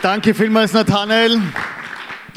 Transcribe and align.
Danke 0.00 0.32
vielmals, 0.32 0.72
Nathanael. 0.72 1.42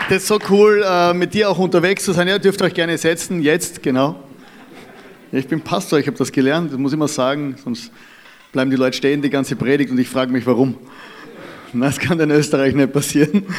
Das 0.09 0.17
ist 0.17 0.27
so 0.27 0.37
cool, 0.49 0.83
äh, 0.85 1.13
mit 1.13 1.33
dir 1.33 1.49
auch 1.49 1.57
unterwegs 1.57 2.03
zu 2.03 2.11
sein. 2.11 2.27
Ja, 2.27 2.39
dürft 2.39 2.61
euch 2.61 2.73
gerne 2.73 2.97
setzen, 2.97 3.41
jetzt, 3.41 3.81
genau. 3.81 4.21
Ich 5.31 5.47
bin 5.47 5.61
Pastor, 5.61 5.97
ich 5.97 6.07
habe 6.07 6.17
das 6.17 6.33
gelernt, 6.33 6.73
das 6.73 6.77
muss 6.77 6.91
ich 6.91 6.99
mal 6.99 7.07
sagen, 7.07 7.55
sonst 7.63 7.89
bleiben 8.51 8.69
die 8.69 8.75
Leute 8.75 8.97
stehen 8.97 9.21
die 9.21 9.29
ganze 9.29 9.55
Predigt 9.55 9.91
und 9.91 9.97
ich 9.97 10.09
frage 10.09 10.29
mich, 10.31 10.45
warum. 10.45 10.75
Das 11.73 11.99
kann 11.99 12.19
in 12.19 12.31
Österreich 12.31 12.75
nicht 12.75 12.91
passieren. 12.91 13.45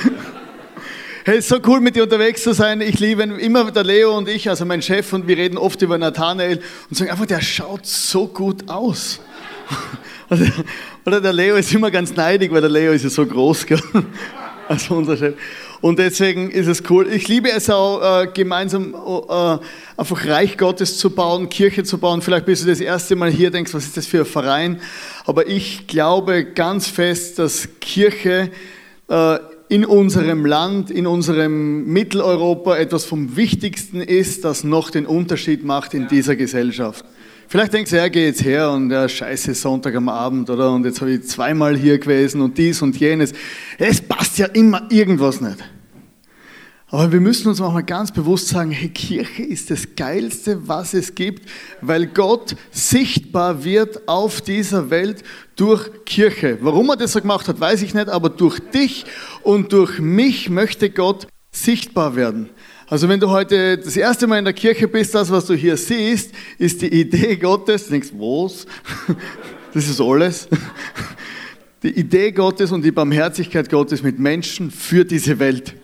Hey, 1.24 1.38
ist 1.38 1.48
so 1.48 1.58
cool, 1.66 1.80
mit 1.80 1.94
dir 1.94 2.04
unterwegs 2.04 2.42
zu 2.42 2.54
sein. 2.54 2.80
Ich 2.80 3.00
liebe 3.00 3.22
immer 3.22 3.70
der 3.70 3.84
Leo 3.84 4.16
und 4.16 4.30
ich, 4.30 4.48
also 4.48 4.64
mein 4.64 4.80
Chef, 4.80 5.12
und 5.12 5.28
wir 5.28 5.36
reden 5.36 5.58
oft 5.58 5.82
über 5.82 5.98
Nathanael 5.98 6.62
und 6.88 6.96
sagen 6.96 7.10
einfach, 7.10 7.26
der 7.26 7.42
schaut 7.42 7.84
so 7.84 8.28
gut 8.28 8.70
aus. 8.70 9.20
Oder 11.06 11.20
der 11.20 11.32
Leo 11.32 11.56
ist 11.56 11.72
immer 11.72 11.90
ganz 11.90 12.14
neidig, 12.14 12.52
weil 12.52 12.60
der 12.60 12.70
Leo 12.70 12.92
ist 12.92 13.04
ja 13.04 13.10
so 13.10 13.24
groß, 13.24 13.66
gell? 13.66 13.80
also 14.68 14.94
unser 14.94 15.16
Chef. 15.16 15.34
Und 15.80 15.98
deswegen 15.98 16.50
ist 16.50 16.66
es 16.66 16.82
cool. 16.90 17.08
Ich 17.08 17.28
liebe 17.28 17.50
es 17.50 17.70
auch, 17.70 18.22
äh, 18.22 18.26
gemeinsam 18.26 18.94
äh, 18.94 19.58
einfach 19.96 20.26
Reich 20.26 20.58
Gottes 20.58 20.98
zu 20.98 21.10
bauen, 21.10 21.48
Kirche 21.48 21.84
zu 21.84 21.98
bauen. 21.98 22.20
Vielleicht 22.20 22.46
bist 22.46 22.64
du 22.64 22.68
das 22.68 22.80
erste 22.80 23.14
Mal 23.14 23.30
hier, 23.30 23.50
denkst, 23.50 23.72
was 23.74 23.84
ist 23.84 23.96
das 23.96 24.06
für 24.06 24.20
ein 24.20 24.26
Verein? 24.26 24.80
Aber 25.24 25.46
ich 25.46 25.86
glaube 25.86 26.44
ganz 26.44 26.88
fest, 26.88 27.38
dass 27.38 27.68
Kirche 27.80 28.50
äh, 29.08 29.38
in 29.68 29.84
unserem 29.84 30.46
Land, 30.46 30.90
in 30.90 31.06
unserem 31.06 31.84
Mitteleuropa 31.86 32.76
etwas 32.76 33.04
vom 33.04 33.36
Wichtigsten 33.36 34.00
ist, 34.00 34.44
das 34.44 34.64
noch 34.64 34.90
den 34.90 35.06
Unterschied 35.06 35.64
macht 35.64 35.94
in 35.94 36.08
dieser 36.08 36.36
Gesellschaft. 36.36 37.04
Vielleicht 37.48 37.72
denkst 37.72 37.90
du, 37.90 37.96
ja, 37.96 38.08
geh 38.08 38.26
jetzt 38.26 38.44
her 38.44 38.70
und 38.70 38.90
ja, 38.90 39.08
scheiße, 39.08 39.54
Sonntag 39.54 39.94
am 39.94 40.08
Abend, 40.08 40.50
oder? 40.50 40.70
Und 40.72 40.84
jetzt 40.84 41.00
habe 41.00 41.12
ich 41.12 41.22
zweimal 41.24 41.76
hier 41.76 41.98
gewesen 41.98 42.42
und 42.42 42.58
dies 42.58 42.82
und 42.82 42.98
jenes. 42.98 43.32
Es 43.78 44.00
passt 44.00 44.38
ja 44.38 44.46
immer 44.46 44.86
irgendwas 44.90 45.40
nicht. 45.40 45.56
Aber 46.90 47.12
wir 47.12 47.20
müssen 47.20 47.48
uns 47.48 47.60
auch 47.60 47.74
mal 47.74 47.82
ganz 47.82 48.12
bewusst 48.12 48.48
sagen, 48.48 48.70
hey, 48.70 48.88
Kirche 48.88 49.42
ist 49.42 49.70
das 49.70 49.94
Geilste, 49.94 50.68
was 50.68 50.94
es 50.94 51.14
gibt, 51.14 51.46
weil 51.82 52.06
Gott 52.06 52.56
sichtbar 52.70 53.62
wird 53.62 54.08
auf 54.08 54.40
dieser 54.40 54.88
Welt 54.88 55.22
durch 55.56 55.90
Kirche. 56.06 56.56
Warum 56.62 56.88
er 56.88 56.96
das 56.96 57.12
so 57.12 57.20
gemacht 57.20 57.46
hat, 57.46 57.60
weiß 57.60 57.82
ich 57.82 57.92
nicht, 57.92 58.08
aber 58.08 58.30
durch 58.30 58.58
dich 58.58 59.04
und 59.42 59.72
durch 59.74 59.98
mich 59.98 60.48
möchte 60.48 60.88
Gott 60.88 61.26
sichtbar 61.50 62.16
werden. 62.16 62.48
Also 62.86 63.06
wenn 63.10 63.20
du 63.20 63.28
heute 63.28 63.76
das 63.76 63.98
erste 63.98 64.26
Mal 64.26 64.38
in 64.38 64.46
der 64.46 64.54
Kirche 64.54 64.88
bist, 64.88 65.14
das, 65.14 65.30
was 65.30 65.44
du 65.44 65.52
hier 65.52 65.76
siehst, 65.76 66.32
ist 66.56 66.80
die 66.80 66.88
Idee 66.88 67.36
Gottes. 67.36 67.84
Du 67.84 67.90
denkst, 67.90 68.10
was? 68.14 68.66
Das 69.74 69.86
ist 69.86 70.00
alles. 70.00 70.48
Die 71.82 71.90
Idee 71.90 72.32
Gottes 72.32 72.72
und 72.72 72.82
die 72.82 72.90
Barmherzigkeit 72.90 73.68
Gottes 73.68 74.02
mit 74.02 74.18
Menschen 74.18 74.70
für 74.70 75.04
diese 75.04 75.38
Welt. 75.38 75.74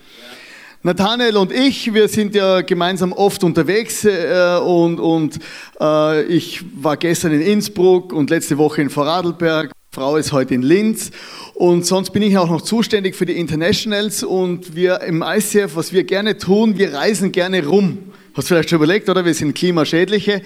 Nathanael 0.86 1.38
und 1.38 1.50
ich, 1.50 1.94
wir 1.94 2.08
sind 2.08 2.34
ja 2.34 2.60
gemeinsam 2.60 3.14
oft 3.14 3.42
unterwegs 3.42 4.04
äh, 4.04 4.58
und, 4.62 5.00
und 5.00 5.38
äh, 5.80 6.24
ich 6.24 6.62
war 6.76 6.98
gestern 6.98 7.32
in 7.32 7.40
Innsbruck 7.40 8.12
und 8.12 8.28
letzte 8.28 8.58
Woche 8.58 8.82
in 8.82 8.90
Vorarlberg. 8.90 9.72
Frau 9.94 10.18
ist 10.18 10.32
heute 10.32 10.52
in 10.52 10.60
Linz 10.60 11.10
und 11.54 11.86
sonst 11.86 12.10
bin 12.10 12.22
ich 12.22 12.36
auch 12.36 12.50
noch 12.50 12.60
zuständig 12.60 13.16
für 13.16 13.24
die 13.24 13.38
Internationals 13.38 14.22
und 14.22 14.76
wir 14.76 15.00
im 15.00 15.24
ICF, 15.26 15.74
was 15.74 15.94
wir 15.94 16.04
gerne 16.04 16.36
tun, 16.36 16.76
wir 16.76 16.92
reisen 16.92 17.32
gerne 17.32 17.66
rum. 17.66 18.12
Hast 18.34 18.50
du 18.50 18.54
vielleicht 18.54 18.68
schon 18.68 18.76
überlegt, 18.76 19.08
oder? 19.08 19.24
Wir 19.24 19.32
sind 19.32 19.54
Klimaschädliche. 19.54 20.42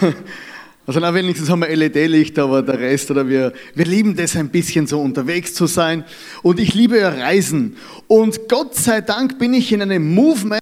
Also 0.86 0.98
na, 0.98 1.14
wenigstens 1.14 1.50
haben 1.50 1.60
wir 1.60 1.68
LED-Licht, 1.68 2.38
aber 2.38 2.62
der 2.62 2.78
Rest, 2.78 3.10
oder 3.10 3.28
wir, 3.28 3.52
wir 3.74 3.84
lieben 3.84 4.16
das 4.16 4.34
ein 4.34 4.48
bisschen 4.48 4.86
so 4.86 5.00
unterwegs 5.00 5.54
zu 5.54 5.66
sein. 5.66 6.04
Und 6.42 6.58
ich 6.58 6.74
liebe 6.74 6.98
ja 6.98 7.10
Reisen. 7.10 7.76
Und 8.08 8.48
Gott 8.48 8.74
sei 8.74 9.00
Dank 9.00 9.38
bin 9.38 9.52
ich 9.54 9.72
in 9.72 9.82
einem 9.82 10.12
Movement, 10.14 10.60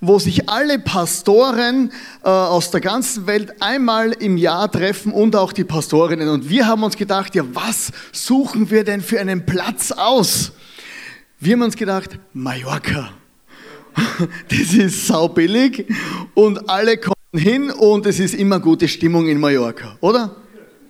wo 0.00 0.18
sich 0.18 0.48
alle 0.48 0.78
Pastoren 0.78 1.92
äh, 2.24 2.28
aus 2.28 2.70
der 2.70 2.80
ganzen 2.80 3.26
Welt 3.26 3.60
einmal 3.60 4.12
im 4.12 4.36
Jahr 4.36 4.70
treffen 4.70 5.12
und 5.12 5.36
auch 5.36 5.52
die 5.52 5.64
Pastorinnen. 5.64 6.28
Und 6.28 6.48
wir 6.48 6.66
haben 6.66 6.82
uns 6.82 6.96
gedacht, 6.96 7.34
ja, 7.34 7.44
was 7.52 7.92
suchen 8.12 8.70
wir 8.70 8.84
denn 8.84 9.02
für 9.02 9.20
einen 9.20 9.44
Platz 9.44 9.92
aus? 9.92 10.52
Wir 11.38 11.52
haben 11.52 11.62
uns 11.62 11.76
gedacht, 11.76 12.18
Mallorca. 12.32 13.10
Das 14.48 14.74
ist 14.74 15.06
saubillig 15.06 15.86
und 16.34 16.68
alle 16.70 16.96
kommen 16.96 17.17
hin 17.34 17.70
und 17.70 18.06
es 18.06 18.20
ist 18.20 18.34
immer 18.34 18.60
gute 18.60 18.88
Stimmung 18.88 19.28
in 19.28 19.38
Mallorca, 19.38 19.96
oder? 20.00 20.34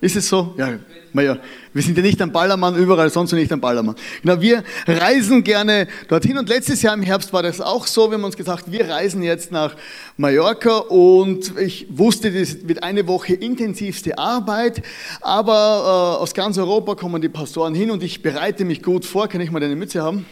Ist 0.01 0.15
es 0.15 0.29
so? 0.29 0.55
Ja, 0.57 0.79
naja, 1.13 1.39
wir 1.73 1.83
sind 1.83 1.97
ja 1.97 2.05
nicht 2.05 2.23
am 2.23 2.31
Ballermann, 2.31 2.77
überall 2.77 3.11
sonst 3.11 3.33
nicht 3.33 3.51
am 3.51 3.61
Ballermann. 3.61 3.97
Genau, 4.23 4.41
wir 4.41 4.63
reisen 4.87 5.43
gerne 5.43 5.89
dorthin 6.07 6.39
und 6.39 6.49
letztes 6.49 6.83
Jahr 6.83 6.95
im 6.95 7.03
Herbst 7.03 7.33
war 7.33 7.43
das 7.43 7.61
auch 7.61 7.89
so. 7.89 8.09
Wir 8.09 8.17
haben 8.17 8.23
uns 8.23 8.37
gesagt, 8.37 8.71
wir 8.71 8.89
reisen 8.89 9.25
jetzt 9.25 9.51
nach 9.51 9.75
Mallorca 10.17 10.79
und 10.79 11.59
ich 11.59 11.89
wusste, 11.91 12.31
das 12.31 12.69
wird 12.69 12.85
eine 12.85 13.09
Woche 13.09 13.35
intensivste 13.35 14.17
Arbeit, 14.17 14.83
aber 15.21 16.19
äh, 16.19 16.23
aus 16.23 16.33
ganz 16.35 16.57
Europa 16.59 16.95
kommen 16.95 17.21
die 17.21 17.29
Pastoren 17.29 17.75
hin 17.75 17.91
und 17.91 18.05
ich 18.05 18.23
bereite 18.23 18.65
mich 18.65 18.85
gut 18.85 19.05
vor. 19.05 19.27
Kann 19.27 19.41
ich 19.41 19.51
mal 19.51 19.59
deine 19.59 19.75
Mütze 19.75 20.03
haben? 20.03 20.25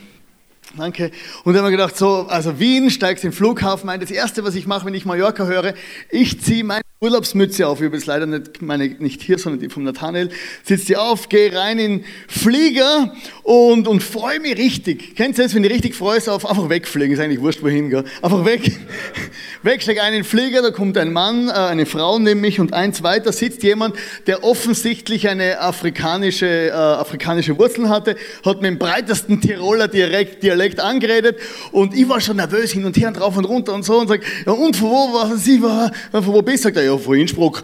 Danke. 0.74 1.10
Und 1.44 1.54
dann 1.54 1.62
haben 1.62 1.70
wir 1.70 1.76
gedacht, 1.76 1.96
so, 1.96 2.26
also 2.28 2.58
Wien, 2.58 2.90
steigst 2.90 3.24
in 3.24 3.30
den 3.30 3.36
Flughafen 3.36 3.88
ein. 3.88 4.00
Das 4.00 4.10
Erste, 4.10 4.44
was 4.44 4.54
ich 4.54 4.66
mache, 4.66 4.84
wenn 4.86 4.94
ich 4.94 5.04
Mallorca 5.04 5.46
höre, 5.46 5.74
ich 6.10 6.40
ziehe 6.40 6.64
meine 6.64 6.82
Urlaubsmütze 7.00 7.68
auf. 7.68 7.80
Ich 7.80 7.86
habe 7.86 7.96
jetzt 7.96 8.06
leider 8.06 8.26
nicht, 8.26 8.62
meine, 8.62 8.88
nicht 8.88 9.22
hier, 9.22 9.38
sondern 9.38 9.60
die 9.60 9.68
vom 9.68 9.84
Nathanael. 9.84 10.30
Sitze 10.64 10.86
die 10.86 10.96
auf, 10.96 11.28
gehe 11.28 11.54
rein 11.54 11.78
in 11.78 12.04
Flieger 12.26 13.14
und, 13.42 13.86
und 13.86 14.02
freue 14.02 14.40
mich 14.40 14.56
richtig. 14.56 15.14
Kennst 15.14 15.38
du 15.38 15.42
das, 15.42 15.54
wenn 15.54 15.62
du 15.62 15.70
richtig 15.70 15.94
freust 15.94 16.28
auf 16.28 16.46
einfach 16.46 16.68
wegfliegen? 16.68 17.12
Ist 17.12 17.20
eigentlich 17.20 17.40
wurscht, 17.40 17.62
wohin, 17.62 17.90
gell? 17.90 18.04
Einfach 18.22 18.44
weg. 18.44 18.72
weg, 19.62 19.82
steig 19.82 20.00
ein 20.00 20.14
in 20.14 20.20
den 20.20 20.24
Flieger, 20.24 20.62
da 20.62 20.70
kommt 20.70 20.96
ein 20.96 21.12
Mann, 21.12 21.48
äh, 21.48 21.52
eine 21.52 21.86
Frau 21.86 22.18
nämlich 22.18 22.60
und 22.60 22.72
eins 22.72 23.02
weiter 23.02 23.32
sitzt 23.32 23.62
jemand, 23.62 23.94
der 24.26 24.42
offensichtlich 24.42 25.28
eine 25.28 25.60
afrikanische, 25.60 26.68
äh, 26.68 26.72
afrikanische 26.72 27.58
Wurzeln 27.58 27.88
hatte, 27.88 28.16
hat 28.44 28.62
mit 28.62 28.70
dem 28.70 28.78
breitesten 28.78 29.40
Tiroler 29.40 29.88
Dialekt, 29.88 30.42
Dialekt 30.42 30.55
angeredet 30.80 31.38
und 31.72 31.94
ich 31.94 32.08
war 32.08 32.20
schon 32.20 32.36
nervös 32.36 32.72
hin 32.72 32.84
und 32.84 32.96
her 32.96 33.08
und 33.08 33.20
rauf 33.20 33.36
und 33.36 33.44
runter 33.44 33.74
und 33.74 33.84
so 33.84 34.00
und 34.00 34.08
sag, 34.08 34.20
ja 34.44 34.52
und 34.52 34.76
von 34.76 34.90
wo 34.90 35.12
war 35.14 35.36
sie, 35.36 35.62
war, 35.62 35.92
von 36.10 36.26
wo 36.26 36.42
bist 36.42 36.64
du? 36.64 36.68
Sagt 36.68 36.76
er, 36.76 36.84
ja, 36.84 36.98
von 36.98 37.18
Innsbruck. 37.18 37.62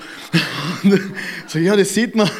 so, 1.47 1.58
ja, 1.58 1.76
das 1.76 1.94
sieht 1.94 2.14
man. 2.14 2.30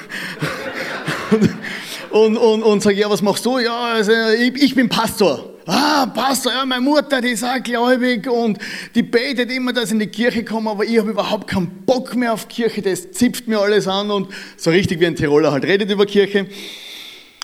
und, 2.11 2.37
und, 2.37 2.63
und 2.63 2.83
sage, 2.83 2.97
ja, 2.97 3.11
was 3.11 3.23
machst 3.23 3.45
du? 3.45 3.59
Ja, 3.59 3.95
also, 3.95 4.13
ich, 4.39 4.55
ich 4.63 4.75
bin 4.75 4.89
Pastor. 4.89 5.53
Ah, 5.67 6.07
Pastor, 6.07 6.53
ja, 6.53 6.67
meine 6.67 6.81
Mutter, 6.81 7.21
die 7.21 7.29
ist 7.29 7.45
auch 7.45 7.63
gläubig 7.63 8.29
und 8.29 8.59
die 8.97 9.03
betet 9.05 9.51
immer, 9.53 9.73
dass 9.73 9.87
ich 9.87 9.93
in 9.93 10.01
die 10.01 10.09
Kirche 10.09 10.45
komme, 10.45 10.71
aber 10.71 10.85
ich 10.85 10.99
habe 10.99 11.11
überhaupt 11.11 11.47
keinen 11.47 11.85
Bock 11.87 12.17
mehr 12.17 12.33
auf 12.33 12.49
Kirche, 12.49 12.83
das 12.83 13.13
zipft 13.13 13.47
mir 13.47 13.61
alles 13.61 13.87
an 13.87 14.11
und 14.11 14.29
so 14.57 14.71
richtig 14.71 14.99
wie 14.99 15.07
ein 15.07 15.15
Tiroler 15.15 15.53
halt 15.53 15.65
redet 15.65 15.89
über 15.89 16.05
Kirche. 16.05 16.49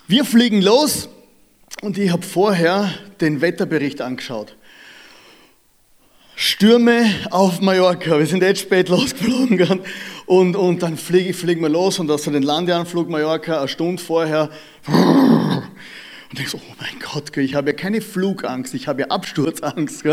Wir 0.08 0.24
fliegen 0.24 0.62
los 0.62 1.08
und 1.82 1.98
ich 1.98 2.10
habe 2.10 2.22
vorher 2.22 2.92
den 3.20 3.40
Wetterbericht 3.40 4.00
angeschaut. 4.00 4.56
Stürme 6.34 7.04
auf 7.30 7.60
Mallorca. 7.60 8.18
Wir 8.18 8.26
sind 8.26 8.42
jetzt 8.42 8.60
spät 8.60 8.88
losgeflogen 8.88 9.80
und, 10.26 10.54
und 10.54 10.82
dann 10.82 10.96
fliegen, 10.96 11.34
fliegen 11.34 11.62
wir 11.62 11.68
los 11.68 11.98
und 11.98 12.10
aus 12.10 12.22
den 12.22 12.42
Landeanflug 12.42 13.08
Mallorca 13.08 13.58
eine 13.58 13.68
Stunde 13.68 14.02
vorher 14.02 14.50
und 14.86 16.38
denkst, 16.38 16.54
oh 16.54 16.60
mein 16.78 17.00
Gott, 17.00 17.36
ich 17.38 17.54
habe 17.54 17.70
ja 17.70 17.76
keine 17.76 18.00
Flugangst, 18.00 18.74
ich 18.74 18.86
habe 18.86 19.02
ja 19.02 19.06
Absturzangst. 19.08 20.04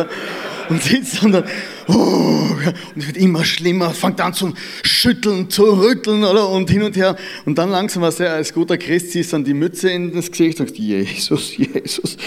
Und 0.70 0.82
sitzt 0.82 1.22
und 1.24 1.34
dann, 1.34 1.44
und 1.88 2.74
es 2.96 3.08
wird 3.08 3.18
immer 3.18 3.46
schlimmer, 3.46 3.92
fängt 3.92 4.20
an 4.22 4.34
zu 4.34 4.54
schütteln, 4.84 5.50
zu 5.50 5.64
rütteln 5.64 6.24
oder? 6.24 6.50
und 6.50 6.70
hin 6.70 6.84
und 6.84 6.96
her. 6.96 7.16
Und 7.46 7.58
dann 7.58 7.70
langsam, 7.70 8.02
was 8.02 8.20
er 8.20 8.34
als 8.34 8.54
guter 8.54 8.78
Christ 8.78 9.12
ziehst 9.12 9.34
dann 9.34 9.44
die 9.44 9.54
Mütze 9.54 9.90
in 9.90 10.14
das 10.14 10.32
Gesicht 10.32 10.60
und 10.60 10.68
sagst, 10.68 10.80
Jesus, 10.80 11.56
Jesus, 11.58 12.18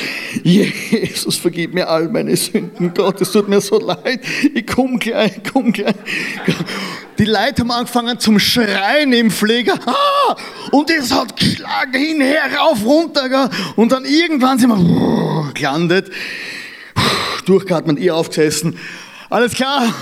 Jesus, 0.42 1.36
vergib 1.36 1.74
mir 1.74 1.88
all 1.88 2.08
meine 2.08 2.36
Sünden, 2.36 2.92
Gott, 2.94 3.20
es 3.20 3.32
tut 3.32 3.48
mir 3.48 3.60
so 3.60 3.78
leid, 3.78 4.20
ich 4.54 4.66
komme 4.66 4.98
gleich, 4.98 5.38
ich 5.42 5.52
komme 5.52 5.72
gleich. 5.72 5.94
Die 7.18 7.24
Leute 7.24 7.62
haben 7.62 7.70
angefangen 7.72 8.20
zum 8.20 8.38
Schreien 8.38 9.12
im 9.12 9.32
Pfleger. 9.32 9.74
Ah! 9.86 10.36
Und 10.70 10.88
es 10.88 11.12
hat 11.12 11.36
geschlagen, 11.36 11.94
hin, 11.94 12.20
her, 12.20 12.42
rauf, 12.56 12.84
runter. 12.84 13.28
Gell? 13.28 13.48
Und 13.74 13.90
dann 13.90 14.04
irgendwann 14.04 14.58
sind 14.60 14.70
wir 14.70 15.50
gelandet. 15.52 16.12
Durchgeatmet, 17.44 17.98
ihr 17.98 18.14
aufgesessen. 18.14 18.78
Alles 19.30 19.52
klar, 19.52 19.94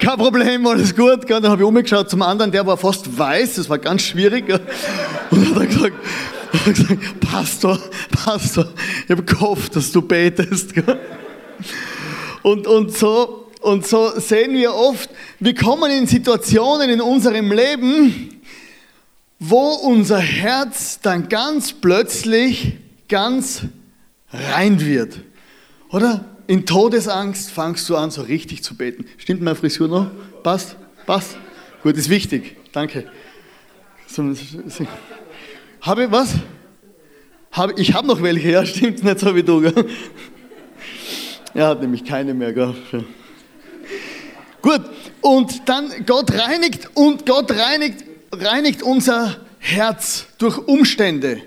kein 0.00 0.18
Problem, 0.18 0.66
alles 0.66 0.96
gut. 0.96 1.30
Dann 1.30 1.46
habe 1.46 1.62
ich 1.62 1.68
umgeschaut 1.68 2.10
zum 2.10 2.20
anderen, 2.22 2.50
der 2.50 2.66
war 2.66 2.76
fast 2.76 3.16
weiß, 3.16 3.54
das 3.54 3.68
war 3.68 3.78
ganz 3.78 4.02
schwierig. 4.02 4.48
Und 5.30 5.54
hat 5.54 5.56
er 5.56 5.66
gesagt, 5.66 5.94
hat 6.52 6.64
gesagt 6.64 7.20
Pastor, 7.20 7.78
Pastor, 8.10 8.66
ich 9.04 9.10
habe 9.10 9.22
gehofft, 9.22 9.76
dass 9.76 9.92
du 9.92 10.02
betest. 10.02 10.74
Und, 12.42 12.66
und 12.66 12.96
so 12.96 13.46
und 13.60 13.86
so 13.86 14.18
sehen 14.18 14.54
wir 14.54 14.74
oft, 14.74 15.10
wir 15.38 15.54
kommen 15.54 15.92
in 15.92 16.08
Situationen 16.08 16.90
in 16.90 17.00
unserem 17.00 17.52
Leben, 17.52 18.40
wo 19.38 19.74
unser 19.74 20.18
Herz 20.18 20.98
dann 21.00 21.28
ganz 21.28 21.72
plötzlich 21.72 22.72
ganz 23.08 23.62
rein 24.32 24.80
wird. 24.80 25.20
Oder? 25.90 26.24
In 26.50 26.66
Todesangst 26.66 27.52
fangst 27.52 27.88
du 27.88 27.96
an, 27.96 28.10
so 28.10 28.22
richtig 28.22 28.64
zu 28.64 28.76
beten. 28.76 29.04
Stimmt 29.18 29.40
meine 29.40 29.54
Frisur 29.54 29.86
noch? 29.86 30.10
Passt? 30.42 30.74
Passt? 31.06 31.36
Gut, 31.84 31.96
ist 31.96 32.10
wichtig. 32.10 32.56
Danke. 32.72 33.04
Habe 35.80 36.02
ich 36.02 36.10
was? 36.10 36.34
Habe, 37.52 37.74
ich 37.80 37.94
habe 37.94 38.08
noch 38.08 38.20
welche, 38.20 38.50
ja, 38.50 38.66
stimmt, 38.66 39.04
nicht 39.04 39.20
so 39.20 39.32
wie 39.36 39.44
du. 39.44 39.60
Gell? 39.60 39.86
Er 41.54 41.68
hat 41.68 41.80
nämlich 41.82 42.04
keine 42.04 42.34
mehr. 42.34 42.52
Gell? 42.52 42.74
Gut, 44.60 44.82
und 45.20 45.68
dann 45.68 46.04
Gott 46.04 46.32
reinigt 46.32 46.88
und 46.94 47.26
Gott 47.26 47.52
reinigt, 47.52 48.02
reinigt 48.32 48.82
unser 48.82 49.36
Herz 49.60 50.26
durch 50.38 50.58
Umstände. 50.58 51.42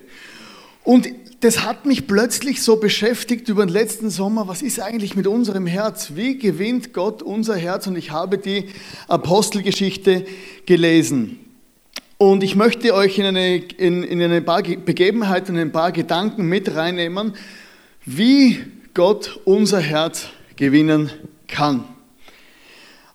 Und 0.85 1.09
das 1.43 1.65
hat 1.65 1.85
mich 1.85 2.07
plötzlich 2.07 2.61
so 2.61 2.77
beschäftigt 2.77 3.49
über 3.49 3.65
den 3.65 3.73
letzten 3.73 4.09
Sommer. 4.09 4.47
Was 4.47 4.61
ist 4.61 4.79
eigentlich 4.79 5.15
mit 5.15 5.27
unserem 5.27 5.67
Herz? 5.67 6.11
Wie 6.15 6.37
gewinnt 6.37 6.93
Gott 6.93 7.21
unser 7.21 7.57
Herz? 7.57 7.85
Und 7.85 7.97
ich 7.97 8.11
habe 8.11 8.37
die 8.37 8.69
Apostelgeschichte 9.09 10.25
gelesen. 10.65 11.39
Und 12.17 12.43
ich 12.43 12.55
möchte 12.55 12.93
euch 12.93 13.17
in 13.17 13.25
eine, 13.25 13.57
in, 13.57 14.03
in 14.03 14.21
eine 14.21 14.41
paar 14.41 14.63
Begebenheiten, 14.63 15.57
ein 15.57 15.73
paar 15.73 15.91
Gedanken 15.91 16.45
mit 16.45 16.73
reinnehmen, 16.73 17.33
wie 18.05 18.59
Gott 18.93 19.41
unser 19.43 19.81
Herz 19.81 20.27
gewinnen 20.55 21.11
kann. 21.49 21.83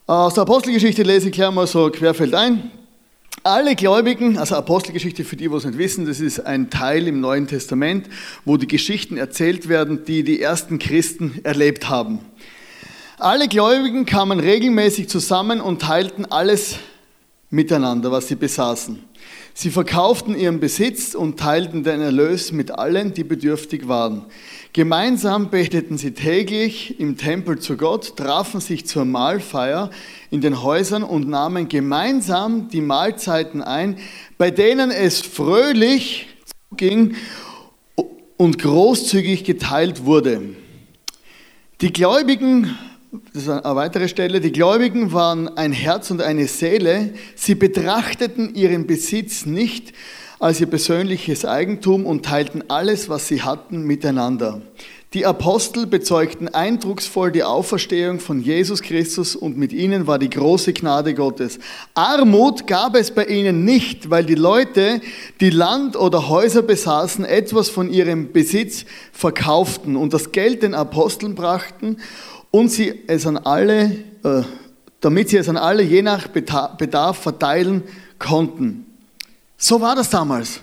Aus 0.06 0.34
der 0.34 0.42
Apostelgeschichte 0.42 1.02
lese 1.02 1.28
ich 1.28 1.32
gleich 1.32 1.50
mal 1.50 1.66
so 1.66 1.88
querfeld 1.90 2.34
ein. 2.34 2.70
Alle 3.44 3.76
Gläubigen, 3.76 4.36
also 4.36 4.56
Apostelgeschichte 4.56 5.24
für 5.24 5.36
die, 5.36 5.48
die 5.48 5.54
es 5.54 5.64
nicht 5.64 5.78
wissen, 5.78 6.06
das 6.06 6.20
ist 6.20 6.40
ein 6.40 6.70
Teil 6.70 7.06
im 7.06 7.20
Neuen 7.20 7.46
Testament, 7.46 8.08
wo 8.44 8.56
die 8.56 8.66
Geschichten 8.66 9.16
erzählt 9.16 9.68
werden, 9.68 10.04
die 10.04 10.24
die 10.24 10.40
ersten 10.40 10.78
Christen 10.78 11.40
erlebt 11.44 11.88
haben. 11.88 12.20
Alle 13.18 13.48
Gläubigen 13.48 14.06
kamen 14.06 14.40
regelmäßig 14.40 15.08
zusammen 15.08 15.60
und 15.60 15.82
teilten 15.82 16.24
alles 16.26 16.76
miteinander, 17.50 18.10
was 18.10 18.28
sie 18.28 18.36
besaßen. 18.36 19.02
Sie 19.54 19.70
verkauften 19.70 20.36
ihren 20.36 20.60
Besitz 20.60 21.14
und 21.14 21.38
teilten 21.38 21.82
den 21.82 22.00
Erlös 22.00 22.52
mit 22.52 22.72
allen, 22.72 23.14
die 23.14 23.24
bedürftig 23.24 23.88
waren. 23.88 24.26
Gemeinsam 24.72 25.50
beteten 25.50 25.96
sie 25.96 26.12
täglich 26.12 27.00
im 27.00 27.16
Tempel 27.16 27.58
zu 27.58 27.76
Gott, 27.76 28.16
trafen 28.16 28.60
sich 28.60 28.86
zur 28.86 29.04
Mahlfeier 29.04 29.90
in 30.30 30.40
den 30.40 30.62
Häusern 30.62 31.02
und 31.02 31.28
nahmen 31.28 31.68
gemeinsam 31.68 32.68
die 32.68 32.82
Mahlzeiten 32.82 33.62
ein, 33.62 33.96
bei 34.36 34.50
denen 34.50 34.90
es 34.90 35.20
fröhlich 35.20 36.28
zuging 36.70 37.16
und 38.36 38.58
großzügig 38.58 39.44
geteilt 39.44 40.04
wurde. 40.04 40.42
Die 41.80 41.92
Gläubigen 41.92 42.76
das 43.32 43.44
ist 43.44 43.48
eine 43.48 43.74
weitere 43.74 44.06
Stelle, 44.06 44.40
die 44.40 44.52
Gläubigen 44.52 45.12
waren 45.12 45.48
ein 45.56 45.72
Herz 45.72 46.10
und 46.10 46.20
eine 46.20 46.46
Seele. 46.46 47.14
Sie 47.36 47.54
betrachteten 47.54 48.54
ihren 48.54 48.86
Besitz 48.86 49.46
nicht 49.46 49.94
als 50.40 50.60
ihr 50.60 50.66
persönliches 50.66 51.44
Eigentum 51.44 52.06
und 52.06 52.24
teilten 52.24 52.64
alles, 52.68 53.08
was 53.08 53.28
sie 53.28 53.42
hatten, 53.42 53.82
miteinander. 53.82 54.62
Die 55.14 55.24
Apostel 55.24 55.86
bezeugten 55.86 56.48
eindrucksvoll 56.48 57.32
die 57.32 57.42
Auferstehung 57.42 58.20
von 58.20 58.42
Jesus 58.42 58.82
Christus 58.82 59.36
und 59.36 59.56
mit 59.56 59.72
ihnen 59.72 60.06
war 60.06 60.18
die 60.18 60.28
große 60.28 60.74
Gnade 60.74 61.14
Gottes. 61.14 61.58
Armut 61.94 62.66
gab 62.66 62.94
es 62.94 63.10
bei 63.10 63.24
ihnen 63.24 63.64
nicht, 63.64 64.10
weil 64.10 64.26
die 64.26 64.34
Leute, 64.34 65.00
die 65.40 65.48
Land 65.48 65.96
oder 65.96 66.28
Häuser 66.28 66.60
besaßen, 66.60 67.24
etwas 67.24 67.70
von 67.70 67.90
ihrem 67.90 68.32
Besitz 68.32 68.84
verkauften 69.12 69.96
und 69.96 70.12
das 70.12 70.30
Geld 70.32 70.62
den 70.62 70.74
Aposteln 70.74 71.34
brachten 71.34 71.96
und 72.50 72.70
sie 72.70 72.92
es 73.06 73.26
an 73.26 73.38
alle, 73.38 73.92
äh, 74.24 74.42
damit 75.00 75.30
sie 75.30 75.38
es 75.38 75.48
an 75.48 75.56
alle 75.56 75.82
je 75.82 76.02
nach 76.02 76.28
Bedarf 76.28 77.16
verteilen 77.16 77.82
konnten. 78.18 78.87
So 79.58 79.80
war 79.80 79.96
das 79.96 80.08
damals. 80.08 80.60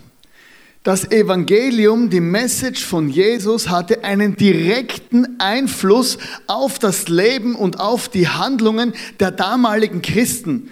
Das 0.83 1.12
Evangelium, 1.12 2.09
die 2.09 2.21
Message 2.21 2.86
von 2.86 3.09
Jesus 3.09 3.69
hatte 3.69 4.03
einen 4.03 4.38
direkten 4.38 5.39
Einfluss 5.39 6.18
auf 6.47 6.80
das 6.80 7.09
Leben 7.09 7.56
und 7.56 7.80
auf 7.80 8.07
die 8.07 8.30
Handlungen 8.30 8.94
der 9.19 9.31
damaligen 9.31 10.01
Christen. 10.01 10.69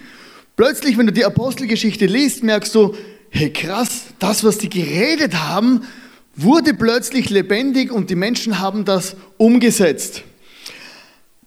Plötzlich, 0.56 0.96
wenn 0.96 1.06
du 1.06 1.12
die 1.12 1.24
Apostelgeschichte 1.24 2.06
liest, 2.06 2.44
merkst 2.44 2.74
du, 2.74 2.94
hey 3.28 3.52
krass, 3.52 4.04
das, 4.20 4.44
was 4.44 4.56
die 4.58 4.70
geredet 4.70 5.34
haben, 5.34 5.82
wurde 6.36 6.72
plötzlich 6.74 7.28
lebendig 7.28 7.92
und 7.92 8.08
die 8.08 8.14
Menschen 8.14 8.60
haben 8.60 8.84
das 8.84 9.16
umgesetzt. 9.36 10.22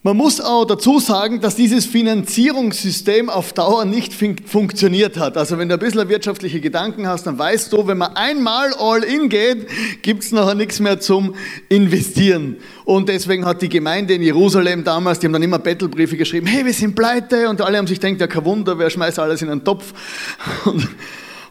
Man 0.08 0.16
muss 0.16 0.40
auch 0.40 0.64
dazu 0.64 1.02
sagen, 1.02 1.42
dass 1.42 1.58
dieses 1.58 1.86
Finanzierungssystem 1.86 3.30
auf 3.30 3.52
Dauer 3.52 3.84
nicht 3.84 4.14
funktioniert 4.14 5.18
hat. 5.18 5.36
Also 5.36 5.58
wenn 5.58 5.68
du 5.68 5.74
ein 5.74 5.82
bisschen 5.82 6.08
wirtschaftliche 6.08 6.62
Gedanken 6.62 7.08
hast, 7.08 7.28
dann 7.28 7.38
weißt 7.38 7.74
du, 7.74 7.88
wenn 7.88 7.98
man 7.98 8.16
einmal 8.16 8.74
all 8.80 9.04
in 9.04 9.28
geht, 9.28 9.68
gibt 10.04 10.24
es 10.24 10.32
nachher 10.32 10.56
nichts 10.56 10.80
mehr 10.80 11.02
zum 11.02 11.36
Investieren. 11.68 12.56
Und 12.86 13.10
deswegen 13.10 13.46
hat 13.46 13.62
die 13.62 13.68
Gemeinde 13.68 14.14
in 14.14 14.22
Jerusalem 14.22 14.86
damals, 14.86 15.20
die 15.20 15.26
haben 15.26 15.34
dann 15.34 15.44
immer 15.44 15.60
Bettelbriefe 15.60 16.16
geschrieben, 16.16 16.48
hey, 16.48 16.64
wir 16.64 16.74
sind 16.74 16.96
pleite. 16.96 17.50
Und 17.50 17.60
alle 17.60 17.78
haben 17.78 17.88
sich 17.88 18.00
gedacht, 18.00 18.22
ja, 18.22 18.28
kein 18.28 18.46
Wunder, 18.46 18.80
wer 18.80 18.90
schmeißt 18.90 19.20
alles 19.20 19.42
in 19.42 19.50
einen 19.50 19.66
Topf 19.66 19.94
und, 20.64 20.88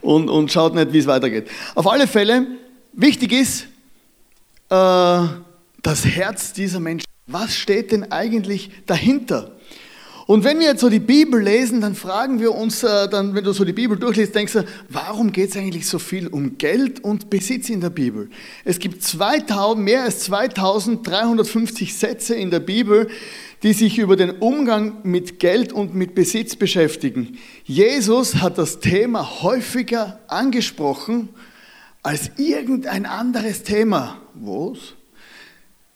und, 0.00 0.30
und 0.30 0.50
schaut 0.50 0.74
nicht, 0.74 0.94
wie 0.94 0.98
es 1.00 1.06
weitergeht. 1.06 1.48
Auf 1.74 1.86
alle 1.86 2.06
Fälle, 2.06 2.46
wichtig 2.94 3.32
ist, 3.32 3.64
äh, 4.70 5.26
das 5.82 6.06
Herz 6.06 6.54
dieser 6.54 6.80
Menschen 6.80 7.05
was 7.26 7.54
steht 7.54 7.92
denn 7.92 8.10
eigentlich 8.12 8.70
dahinter? 8.86 9.56
Und 10.26 10.42
wenn 10.42 10.58
wir 10.58 10.66
jetzt 10.66 10.80
so 10.80 10.88
die 10.88 10.98
Bibel 10.98 11.40
lesen, 11.40 11.80
dann 11.80 11.94
fragen 11.94 12.40
wir 12.40 12.52
uns, 12.52 12.82
äh, 12.82 13.08
dann, 13.08 13.36
wenn 13.36 13.44
du 13.44 13.52
so 13.52 13.64
die 13.64 13.72
Bibel 13.72 13.96
durchliest, 13.96 14.34
denkst 14.34 14.54
du, 14.54 14.64
warum 14.88 15.30
geht 15.30 15.50
es 15.50 15.56
eigentlich 15.56 15.86
so 15.86 16.00
viel 16.00 16.26
um 16.26 16.58
Geld 16.58 16.98
und 17.04 17.30
Besitz 17.30 17.70
in 17.70 17.80
der 17.80 17.90
Bibel? 17.90 18.28
Es 18.64 18.80
gibt 18.80 19.04
2000, 19.04 19.84
mehr 19.84 20.02
als 20.02 20.20
2350 20.24 21.94
Sätze 21.94 22.34
in 22.34 22.50
der 22.50 22.58
Bibel, 22.58 23.08
die 23.62 23.72
sich 23.72 23.98
über 23.98 24.16
den 24.16 24.30
Umgang 24.30 24.98
mit 25.04 25.38
Geld 25.38 25.72
und 25.72 25.94
mit 25.94 26.16
Besitz 26.16 26.56
beschäftigen. 26.56 27.38
Jesus 27.62 28.36
hat 28.36 28.58
das 28.58 28.80
Thema 28.80 29.42
häufiger 29.42 30.18
angesprochen 30.26 31.28
als 32.02 32.32
irgendein 32.36 33.06
anderes 33.06 33.62
Thema. 33.62 34.20
Was? 34.34 34.95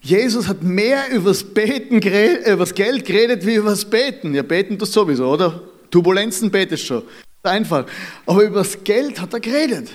Jesus 0.01 0.47
hat 0.47 0.63
mehr 0.63 1.11
übers 1.11 1.43
Beten, 1.43 1.99
übers 1.99 2.73
Geld 2.73 3.05
geredet 3.05 3.45
wie 3.45 3.55
übers 3.55 3.85
Beten. 3.85 4.33
Ja, 4.33 4.41
beten 4.41 4.77
das 4.77 4.91
sowieso, 4.91 5.31
oder? 5.31 5.61
Turbulenzen 5.91 6.49
betest 6.49 6.85
schon. 6.85 7.03
Einfach. 7.43 7.85
Aber 8.25 8.43
übers 8.43 8.83
Geld 8.83 9.21
hat 9.21 9.33
er 9.33 9.39
geredet. 9.39 9.89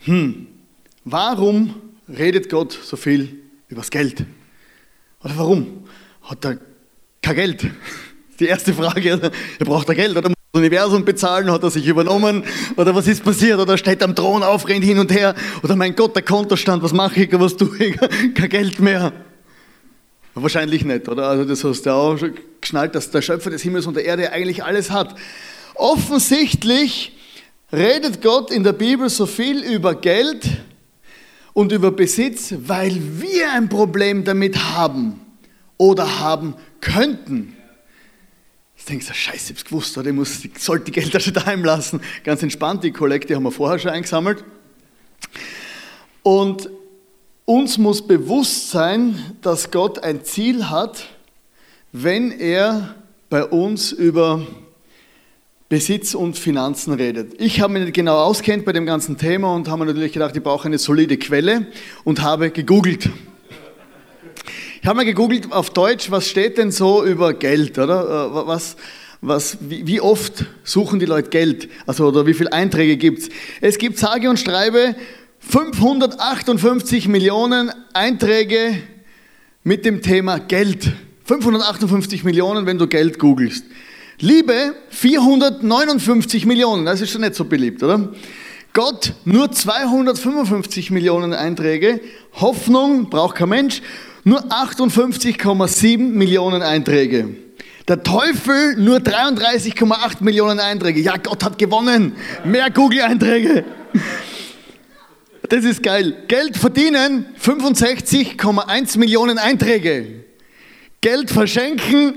Hm, 0.00 0.46
warum 1.04 1.74
redet 2.08 2.50
Gott 2.50 2.72
so 2.72 2.96
viel 2.96 3.40
übers 3.68 3.90
Geld? 3.90 4.24
Oder 5.22 5.36
warum? 5.38 5.84
Hat 6.22 6.44
er 6.44 6.58
kein 7.22 7.36
Geld? 7.36 7.66
Die 8.38 8.46
erste 8.46 8.74
Frage, 8.74 9.32
er 9.58 9.64
braucht 9.64 9.88
er 9.88 9.94
Geld, 9.94 10.14
oder? 10.14 10.35
Universum 10.56 11.04
bezahlen, 11.04 11.50
hat 11.50 11.62
er 11.62 11.70
sich 11.70 11.86
übernommen 11.86 12.44
oder 12.76 12.94
was 12.94 13.06
ist 13.06 13.22
passiert 13.24 13.58
oder 13.58 13.78
steht 13.78 14.02
am 14.02 14.14
Thron 14.14 14.42
auf, 14.42 14.66
rennt 14.68 14.84
hin 14.84 14.98
und 14.98 15.12
her 15.12 15.34
oder 15.62 15.76
mein 15.76 15.94
Gott, 15.94 16.14
der 16.16 16.22
Kontostand, 16.22 16.82
was 16.82 16.92
mache 16.92 17.22
ich, 17.22 17.38
was 17.38 17.56
tue 17.56 17.76
ich, 17.78 17.96
kein 18.34 18.48
Geld 18.48 18.80
mehr. 18.80 19.12
Wahrscheinlich 20.34 20.84
nicht, 20.84 21.08
oder? 21.08 21.28
Also 21.28 21.44
das 21.44 21.64
hast 21.64 21.86
du 21.86 21.90
auch 21.90 22.18
schon 22.18 22.34
geschnallt, 22.60 22.94
dass 22.94 23.10
der 23.10 23.22
Schöpfer 23.22 23.50
des 23.50 23.62
Himmels 23.62 23.86
und 23.86 23.96
der 23.96 24.04
Erde 24.04 24.32
eigentlich 24.32 24.62
alles 24.62 24.90
hat. 24.90 25.14
Offensichtlich 25.74 27.16
redet 27.72 28.20
Gott 28.22 28.50
in 28.50 28.62
der 28.62 28.72
Bibel 28.72 29.08
so 29.08 29.24
viel 29.24 29.62
über 29.62 29.94
Geld 29.94 30.46
und 31.52 31.72
über 31.72 31.90
Besitz, 31.90 32.54
weil 32.66 33.00
wir 33.18 33.52
ein 33.52 33.70
Problem 33.70 34.24
damit 34.24 34.58
haben 34.58 35.20
oder 35.78 36.20
haben 36.20 36.54
könnten. 36.82 37.55
Denkst 38.88 39.08
du, 39.08 39.14
scheiße, 39.14 39.52
ich 39.52 39.58
hab's 39.58 39.64
gewusst, 39.64 39.98
oder? 39.98 40.10
ich, 40.10 40.14
muss, 40.14 40.44
ich 40.44 40.58
sollte 40.58 40.90
die 40.92 41.20
schon 41.20 41.34
daheim 41.34 41.64
lassen. 41.64 42.00
Ganz 42.22 42.42
entspannt, 42.42 42.84
die 42.84 42.92
Kollekte 42.92 43.34
haben 43.34 43.42
wir 43.42 43.50
vorher 43.50 43.78
schon 43.78 43.90
eingesammelt. 43.90 44.44
Und 46.22 46.70
uns 47.44 47.78
muss 47.78 48.06
bewusst 48.06 48.70
sein, 48.70 49.36
dass 49.42 49.70
Gott 49.70 50.00
ein 50.00 50.24
Ziel 50.24 50.68
hat, 50.68 51.06
wenn 51.92 52.30
er 52.30 52.94
bei 53.28 53.44
uns 53.44 53.92
über 53.92 54.46
Besitz 55.68 56.14
und 56.14 56.38
Finanzen 56.38 56.92
redet. 56.92 57.40
Ich 57.40 57.60
habe 57.60 57.72
mich 57.72 57.82
nicht 57.82 57.94
genau 57.94 58.18
auskennt 58.18 58.64
bei 58.64 58.72
dem 58.72 58.86
ganzen 58.86 59.18
Thema 59.18 59.52
und 59.52 59.68
habe 59.68 59.80
mir 59.80 59.86
natürlich 59.86 60.12
gedacht, 60.12 60.36
ich 60.36 60.42
brauche 60.42 60.66
eine 60.66 60.78
solide 60.78 61.16
Quelle 61.16 61.66
und 62.04 62.22
habe 62.22 62.50
gegoogelt. 62.50 63.10
Ich 64.82 64.86
habe 64.86 64.96
mal 64.96 65.04
gegoogelt 65.04 65.52
auf 65.52 65.70
Deutsch, 65.70 66.10
was 66.10 66.28
steht 66.28 66.58
denn 66.58 66.70
so 66.70 67.04
über 67.04 67.34
Geld, 67.34 67.78
oder? 67.78 68.30
Äh, 68.32 68.46
was, 68.46 68.76
was, 69.20 69.58
wie, 69.60 70.00
oft 70.00 70.44
suchen 70.64 71.00
die 71.00 71.06
Leute 71.06 71.30
Geld? 71.30 71.68
Also, 71.86 72.06
oder 72.06 72.26
wie 72.26 72.34
viele 72.34 72.52
Einträge 72.52 72.96
gibt 72.96 73.20
es? 73.20 73.28
Es 73.60 73.78
gibt 73.78 73.98
sage 73.98 74.28
und 74.28 74.38
schreibe 74.38 74.94
558 75.40 77.08
Millionen 77.08 77.72
Einträge 77.92 78.78
mit 79.64 79.84
dem 79.84 80.02
Thema 80.02 80.38
Geld. 80.38 80.92
558 81.24 82.22
Millionen, 82.24 82.66
wenn 82.66 82.78
du 82.78 82.86
Geld 82.86 83.18
googelst. 83.18 83.64
Liebe 84.18 84.74
459 84.90 86.46
Millionen, 86.46 86.86
das 86.86 87.00
ist 87.00 87.10
schon 87.10 87.22
nicht 87.22 87.34
so 87.34 87.44
beliebt, 87.44 87.82
oder? 87.82 88.12
Gott 88.72 89.14
nur 89.24 89.50
255 89.50 90.90
Millionen 90.90 91.32
Einträge. 91.32 92.00
Hoffnung 92.34 93.08
braucht 93.08 93.36
kein 93.36 93.48
Mensch, 93.48 93.82
nur 94.26 94.40
58,7 94.40 95.98
Millionen 95.98 96.60
Einträge. 96.60 97.28
Der 97.86 98.02
Teufel 98.02 98.74
nur 98.76 98.96
33,8 98.96 100.16
Millionen 100.18 100.58
Einträge. 100.58 101.00
Ja, 101.00 101.16
Gott 101.16 101.44
hat 101.44 101.56
gewonnen. 101.58 102.12
Mehr 102.44 102.68
Google-Einträge. 102.70 103.64
Das 105.48 105.64
ist 105.64 105.80
geil. 105.80 106.24
Geld 106.26 106.56
verdienen 106.56 107.26
65,1 107.40 108.98
Millionen 108.98 109.38
Einträge. 109.38 110.24
Geld 111.00 111.30
verschenken 111.30 112.14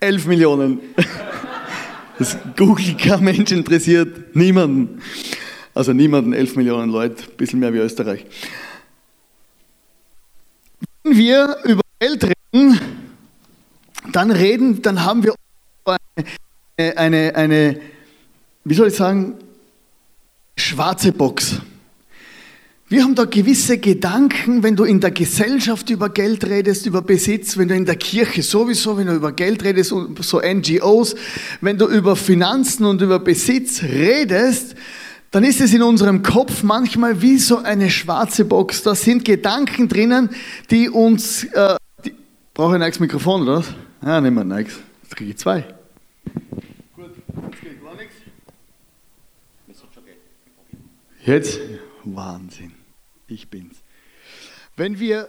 11 0.00 0.26
Millionen. 0.26 0.80
Das 2.18 2.36
Google 2.56 2.96
kein 2.96 3.22
Mensch 3.22 3.52
interessiert 3.52 4.34
niemanden. 4.34 5.00
Also 5.74 5.92
niemanden, 5.92 6.32
11 6.32 6.56
Millionen 6.56 6.90
Leute, 6.90 7.22
bisschen 7.36 7.60
mehr 7.60 7.72
wie 7.72 7.78
Österreich. 7.78 8.26
Wenn 11.04 11.16
wir 11.16 11.56
über 11.64 11.82
Geld 11.98 12.24
reden, 12.24 12.80
dann 14.12 14.30
reden, 14.30 14.82
dann 14.82 15.04
haben 15.04 15.24
wir 15.24 15.34
eine, 16.76 16.96
eine, 16.96 17.34
eine 17.34 17.80
wie 18.64 18.74
soll 18.74 18.88
ich 18.88 18.94
sagen, 18.94 19.34
schwarze 20.56 21.10
Box. 21.10 21.60
Wir 22.88 23.02
haben 23.02 23.14
da 23.14 23.24
gewisse 23.24 23.78
Gedanken, 23.78 24.62
wenn 24.62 24.76
du 24.76 24.84
in 24.84 25.00
der 25.00 25.10
Gesellschaft 25.10 25.90
über 25.90 26.10
Geld 26.10 26.44
redest, 26.44 26.86
über 26.86 27.02
Besitz, 27.02 27.56
wenn 27.56 27.68
du 27.68 27.74
in 27.74 27.86
der 27.86 27.96
Kirche 27.96 28.42
sowieso, 28.42 28.96
wenn 28.96 29.06
du 29.06 29.14
über 29.14 29.32
Geld 29.32 29.64
redest, 29.64 29.94
so 30.20 30.40
NGOs, 30.40 31.16
wenn 31.62 31.78
du 31.78 31.88
über 31.88 32.14
Finanzen 32.14 32.84
und 32.84 33.00
über 33.00 33.18
Besitz 33.18 33.82
redest, 33.82 34.76
dann 35.32 35.44
ist 35.44 35.60
es 35.60 35.74
in 35.74 35.82
unserem 35.82 36.22
Kopf 36.22 36.62
manchmal 36.62 37.20
wie 37.20 37.38
so 37.38 37.58
eine 37.58 37.90
schwarze 37.90 38.44
Box. 38.44 38.82
Da 38.82 38.94
sind 38.94 39.24
Gedanken 39.24 39.88
drinnen, 39.88 40.30
die 40.70 40.88
uns... 40.88 41.44
Äh, 41.44 41.76
die, 42.04 42.14
brauche 42.54 42.70
ich 42.70 42.74
ein 42.74 42.80
neues 42.80 43.00
Mikrofon, 43.00 43.42
oder 43.42 43.58
was? 43.58 43.74
Ja, 44.02 44.20
nehmen 44.20 44.36
wir 44.36 44.42
ein 44.42 44.48
neues. 44.48 44.78
Jetzt 45.02 45.16
kriege 45.16 45.30
ich 45.30 45.38
zwei. 45.38 45.64
Gut, 46.94 47.10
jetzt 47.50 47.60
geht 47.60 47.82
gar 47.82 47.94
nichts. 47.96 48.14
Jetzt? 51.24 51.58
Wahnsinn 52.04 52.72
ich 53.32 53.48
bin's. 53.48 53.76
Wenn 54.76 54.98
wir 54.98 55.28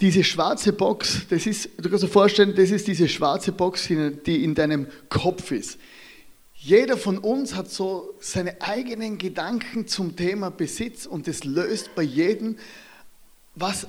diese 0.00 0.24
schwarze 0.24 0.72
Box, 0.72 1.26
das 1.28 1.46
ist, 1.46 1.68
du 1.76 1.88
kannst 1.88 2.04
dir 2.04 2.08
vorstellen, 2.08 2.54
das 2.56 2.70
ist 2.70 2.88
diese 2.88 3.08
schwarze 3.08 3.52
Box, 3.52 3.88
die 3.88 4.44
in 4.44 4.54
deinem 4.54 4.86
Kopf 5.08 5.52
ist. 5.52 5.78
Jeder 6.64 6.96
von 6.96 7.18
uns 7.18 7.56
hat 7.56 7.68
so 7.72 8.14
seine 8.20 8.62
eigenen 8.62 9.18
Gedanken 9.18 9.88
zum 9.88 10.14
Thema 10.14 10.48
Besitz 10.48 11.06
und 11.06 11.26
das 11.26 11.42
löst 11.42 11.96
bei 11.96 12.04
jedem 12.04 12.56
was 13.56 13.88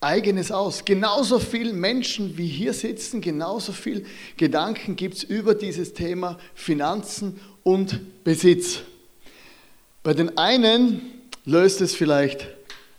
Eigenes 0.00 0.52
aus. 0.52 0.84
Genauso 0.84 1.38
viele 1.38 1.72
Menschen 1.72 2.36
wie 2.36 2.46
hier 2.46 2.74
sitzen, 2.74 3.22
genauso 3.22 3.72
viele 3.72 4.02
Gedanken 4.36 4.96
gibt 4.96 5.14
es 5.14 5.22
über 5.24 5.54
dieses 5.54 5.94
Thema 5.94 6.38
Finanzen 6.54 7.40
und 7.62 8.22
Besitz. 8.22 8.80
Bei 10.02 10.12
den 10.12 10.36
einen 10.36 11.00
löst 11.46 11.80
es 11.80 11.94
vielleicht 11.94 12.46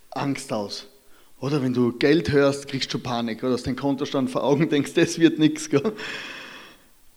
Angst 0.10 0.52
aus. 0.52 0.88
Oder 1.40 1.62
wenn 1.62 1.76
du 1.76 1.92
Geld 1.92 2.32
hörst, 2.32 2.68
kriegst 2.68 2.92
du 2.92 2.98
Panik 2.98 3.44
oder 3.44 3.54
hast 3.54 3.68
den 3.68 3.76
Kontostand 3.76 4.32
vor 4.32 4.44
Augen, 4.44 4.68
denkst, 4.68 4.94
das 4.96 5.20
wird 5.20 5.38
nichts. 5.38 5.70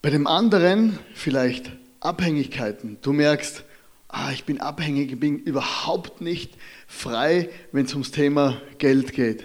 Bei 0.01 0.11
dem 0.11 0.29
anderen 0.29 0.99
vielleicht 1.15 1.73
Abhängigkeiten. 1.99 2.99
Du 3.03 3.13
merkst, 3.13 3.65
ah, 4.07 4.31
ich 4.33 4.45
bin 4.45 4.61
abhängig, 4.61 5.11
ich 5.11 5.19
bin 5.19 5.41
überhaupt 5.41 6.21
nicht 6.21 6.53
frei, 6.87 7.49
wenn 7.73 7.85
es 7.85 7.95
ums 7.95 8.13
Thema 8.13 8.61
Geld 8.79 9.13
geht. 9.13 9.45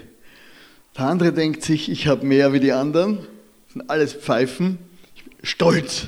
Der 0.96 1.06
andere 1.06 1.32
denkt 1.32 1.64
sich, 1.64 1.90
ich 1.90 2.06
habe 2.06 2.24
mehr 2.24 2.52
wie 2.52 2.60
die 2.60 2.70
anderen, 2.70 3.18
das 3.18 3.72
sind 3.72 3.90
alles 3.90 4.14
Pfeifen, 4.14 4.78
ich 5.16 5.24
bin 5.24 5.34
stolz. 5.42 6.06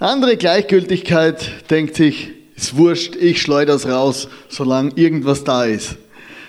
Der 0.00 0.08
andere 0.08 0.38
Gleichgültigkeit 0.38 1.70
denkt 1.70 1.94
sich, 1.94 2.30
ist 2.56 2.74
wurscht, 2.74 3.16
ich 3.16 3.42
schleudere 3.42 3.76
es 3.76 3.86
raus, 3.86 4.28
solange 4.48 4.92
irgendwas 4.94 5.44
da 5.44 5.66
ist. 5.66 5.96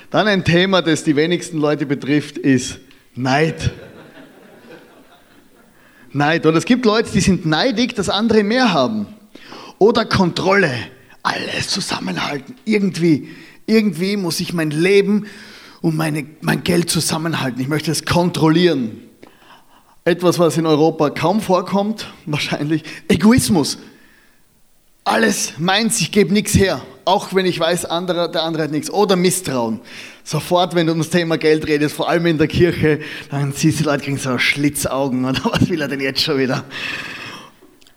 Dann 0.09 0.27
ein 0.27 0.45
Thema, 0.45 0.81
das 0.81 1.03
die 1.03 1.17
wenigsten 1.17 1.57
Leute 1.57 1.85
betrifft, 1.85 2.37
ist 2.37 2.79
Neid. 3.13 3.73
Neid. 6.15 6.45
Und 6.45 6.55
es 6.55 6.65
gibt 6.65 6.85
Leute, 6.85 7.11
die 7.11 7.21
sind 7.21 7.45
neidig, 7.45 7.95
dass 7.95 8.09
andere 8.09 8.43
mehr 8.43 8.73
haben. 8.73 9.07
Oder 9.79 10.05
Kontrolle. 10.05 10.73
Alles 11.23 11.69
zusammenhalten. 11.69 12.55
Irgendwie, 12.65 13.29
irgendwie 13.65 14.17
muss 14.17 14.39
ich 14.39 14.53
mein 14.53 14.71
Leben 14.71 15.27
und 15.81 15.95
meine, 15.95 16.25
mein 16.41 16.63
Geld 16.63 16.89
zusammenhalten. 16.89 17.61
Ich 17.61 17.67
möchte 17.67 17.91
es 17.91 18.05
kontrollieren. 18.05 18.99
Etwas, 20.05 20.37
was 20.37 20.57
in 20.57 20.65
Europa 20.65 21.09
kaum 21.11 21.39
vorkommt, 21.41 22.07
wahrscheinlich. 22.25 22.83
Egoismus 23.07 23.77
alles 25.03 25.53
meins, 25.57 25.99
ich 25.99 26.11
gebe 26.11 26.33
nichts 26.33 26.55
her, 26.55 26.81
auch 27.05 27.33
wenn 27.33 27.45
ich 27.45 27.59
weiß, 27.59 27.85
andere, 27.85 28.29
der 28.31 28.43
andere 28.43 28.63
hat 28.63 28.71
nichts. 28.71 28.89
Oder 28.89 29.15
Misstrauen. 29.15 29.81
Sofort, 30.23 30.73
wenn 30.75 30.87
du 30.87 30.93
um 30.93 30.99
das 30.99 31.09
Thema 31.09 31.37
Geld 31.37 31.67
redest, 31.67 31.95
vor 31.95 32.09
allem 32.09 32.25
in 32.25 32.37
der 32.37 32.47
Kirche, 32.47 32.99
dann 33.29 33.51
siehst 33.51 33.81
du, 33.81 33.85
Leute 33.85 34.03
kriegen 34.03 34.17
so 34.17 34.37
Schlitzaugen 34.37 35.25
oder 35.29 35.41
was 35.45 35.69
will 35.69 35.81
er 35.81 35.87
denn 35.87 35.99
jetzt 35.99 36.21
schon 36.21 36.37
wieder? 36.37 36.63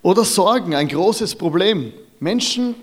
Oder 0.02 0.24
Sorgen, 0.24 0.74
ein 0.74 0.88
großes 0.88 1.34
Problem. 1.34 1.92
Menschen, 2.20 2.74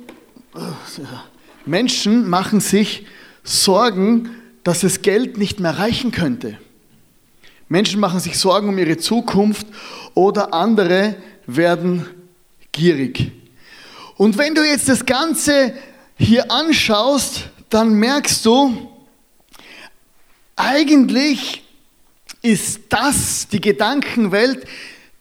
Menschen 1.65 2.29
machen 2.29 2.59
sich 2.59 3.05
Sorgen, 3.43 4.29
dass 4.63 4.83
es 4.83 5.01
Geld 5.01 5.37
nicht 5.37 5.59
mehr 5.59 5.77
reichen 5.77 6.11
könnte. 6.11 6.57
Menschen 7.67 7.99
machen 7.99 8.19
sich 8.19 8.37
Sorgen 8.37 8.69
um 8.69 8.77
ihre 8.77 8.97
Zukunft 8.97 9.67
oder 10.13 10.53
andere 10.53 11.15
werden 11.47 12.05
gierig. 12.71 13.31
Und 14.15 14.37
wenn 14.37 14.53
du 14.53 14.63
jetzt 14.63 14.89
das 14.89 15.05
Ganze 15.05 15.73
hier 16.17 16.51
anschaust, 16.51 17.49
dann 17.69 17.93
merkst 17.93 18.45
du, 18.45 18.89
eigentlich 20.55 21.63
ist 22.41 22.81
das 22.89 23.47
die 23.47 23.61
Gedankenwelt, 23.61 24.65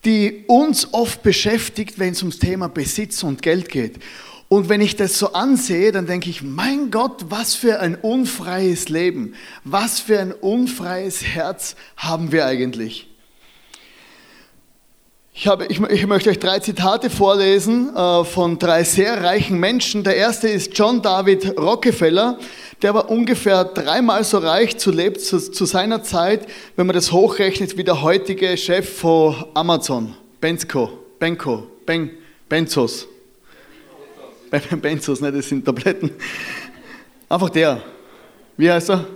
die 0.04 0.44
uns 0.48 0.92
oft 0.92 1.22
beschäftigt, 1.22 1.98
wenn 1.98 2.12
es 2.12 2.22
ums 2.22 2.38
Thema 2.38 2.68
Besitz 2.68 3.22
und 3.22 3.42
Geld 3.42 3.68
geht. 3.68 4.00
Und 4.48 4.68
wenn 4.68 4.82
ich 4.82 4.96
das 4.96 5.18
so 5.18 5.32
ansehe, 5.32 5.92
dann 5.92 6.06
denke 6.06 6.28
ich, 6.28 6.42
mein 6.42 6.90
Gott, 6.90 7.26
was 7.30 7.54
für 7.54 7.80
ein 7.80 7.94
unfreies 7.94 8.90
Leben, 8.90 9.34
was 9.64 10.00
für 10.00 10.20
ein 10.20 10.32
unfreies 10.32 11.22
Herz 11.22 11.74
haben 11.96 12.32
wir 12.32 12.44
eigentlich. 12.44 13.08
Ich, 15.34 15.46
habe, 15.46 15.64
ich, 15.66 15.80
ich, 15.80 16.06
möchte 16.06 16.28
euch 16.28 16.38
drei 16.38 16.58
Zitate 16.58 17.08
vorlesen 17.08 17.96
äh, 17.96 18.22
von 18.24 18.58
drei 18.58 18.84
sehr 18.84 19.24
reichen 19.24 19.58
Menschen. 19.58 20.04
Der 20.04 20.14
erste 20.14 20.46
ist 20.46 20.76
John 20.76 21.00
David 21.00 21.58
Rockefeller. 21.58 22.38
Der 22.82 22.92
war 22.92 23.10
ungefähr 23.10 23.64
dreimal 23.64 24.24
so 24.24 24.38
reich 24.38 24.76
zu, 24.76 24.90
lebt, 24.90 25.22
zu, 25.22 25.38
zu 25.38 25.64
seiner 25.64 26.02
Zeit, 26.02 26.46
wenn 26.76 26.86
man 26.86 26.94
das 26.94 27.12
hochrechnet, 27.12 27.78
wie 27.78 27.84
der 27.84 28.02
heutige 28.02 28.54
Chef 28.58 28.98
von 28.98 29.46
Amazon, 29.54 30.14
Bensko, 30.38 30.90
Benko, 31.18 31.66
ben, 31.86 32.10
Benzos. 32.46 33.08
Benzos, 34.82 35.22
ne, 35.22 35.32
das 35.32 35.48
sind 35.48 35.64
Tabletten. 35.64 36.10
Einfach 37.26 37.48
der. 37.48 37.82
Wie 38.58 38.70
heißt 38.70 38.90
er? 38.90 39.06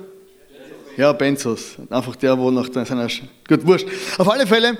Ja, 0.97 1.13
Benzos. 1.13 1.77
Einfach 1.91 2.17
der, 2.17 2.39
wo 2.39 2.51
nach 2.51 2.73
seiner... 2.73 3.07
Gut, 3.47 3.67
wurscht. 3.67 3.87
Auf 4.17 4.31
alle 4.31 4.47
Fälle, 4.47 4.79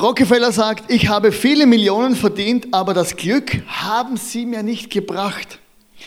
Rockefeller 0.00 0.52
sagt, 0.52 0.92
ich 0.92 1.08
habe 1.08 1.32
viele 1.32 1.66
Millionen 1.66 2.14
verdient, 2.14 2.68
aber 2.72 2.94
das 2.94 3.16
Glück 3.16 3.62
haben 3.66 4.16
sie 4.16 4.46
mir 4.46 4.62
nicht 4.62 4.90
gebracht. 4.90 5.58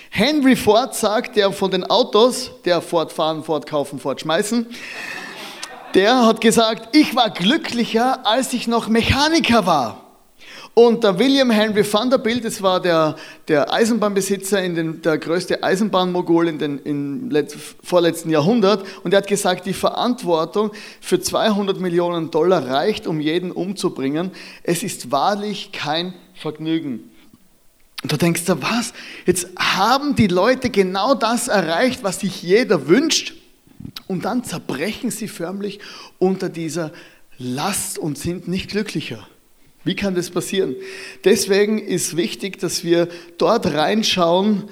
Henry 0.10 0.56
Ford 0.56 0.96
sagt, 0.96 1.36
der 1.36 1.52
von 1.52 1.72
den 1.72 1.84
Autos, 1.84 2.52
der 2.64 2.82
Ford 2.82 3.12
fahren, 3.12 3.44
Ford 3.44 3.68
kaufen, 3.68 4.00
Ford 4.00 4.22
schmeißen, 4.22 4.66
der 5.94 6.26
hat 6.26 6.40
gesagt, 6.40 6.96
ich 6.96 7.18
war 7.18 7.32
glücklicher, 7.32 8.26
als 8.26 8.54
ich 8.54 8.66
noch 8.66 8.88
Mechaniker 8.88 9.66
war. 9.66 10.11
Und 10.74 11.04
der 11.04 11.20
William 11.20 11.52
Henry 11.52 11.84
Vanderbilt, 11.84 12.46
das 12.46 12.62
war 12.62 12.82
der, 12.82 13.18
der 13.50 13.74
Eisenbahnbesitzer, 13.74 14.64
in 14.64 14.76
den, 14.76 15.02
der 15.02 15.18
größte 15.18 15.64
Eisenbahnmogul 15.64 16.48
in 16.48 16.60
den, 16.60 16.80
im 16.80 17.30
Letz-, 17.30 17.58
vorletzten 17.84 18.30
Jahrhundert. 18.30 18.86
Und 19.04 19.14
er 19.14 19.18
hat 19.18 19.28
gesagt, 19.28 19.66
die 19.66 19.74
Verantwortung 19.74 20.72
für 21.02 21.20
200 21.20 21.80
Millionen 21.80 22.32
Dollar 22.32 22.68
reicht, 22.68 23.06
um 23.06 23.20
jeden 23.20 23.52
umzubringen. 23.52 24.32
Es 24.64 24.82
ist 24.82 25.12
wahrlich 25.12 25.74
kein 25.74 26.14
Vergnügen. 26.36 27.12
Und 28.04 28.14
du 28.14 28.18
denkst 28.18 28.46
dir, 28.46 28.62
was? 28.62 28.94
Jetzt 29.26 29.50
haben 29.58 30.16
die 30.16 30.28
Leute 30.28 30.70
genau 30.70 31.16
das 31.16 31.50
erreicht, 31.50 32.02
was 32.02 32.22
sich 32.22 32.42
jeder 32.42 32.88
wünscht. 32.88 33.34
Und 34.08 34.24
dann 34.24 34.46
zerbrechen 34.46 35.12
sie 35.12 35.28
förmlich 35.28 35.80
unter 36.18 36.48
dieser 36.48 36.92
Last 37.38 38.00
und 38.00 38.18
sind 38.18 38.48
nicht 38.48 38.70
glücklicher. 38.70 39.28
Wie 39.84 39.96
kann 39.96 40.14
das 40.14 40.30
passieren? 40.30 40.76
Deswegen 41.24 41.80
ist 41.80 42.16
wichtig, 42.16 42.60
dass 42.60 42.84
wir 42.84 43.08
dort 43.38 43.66
reinschauen, 43.66 44.66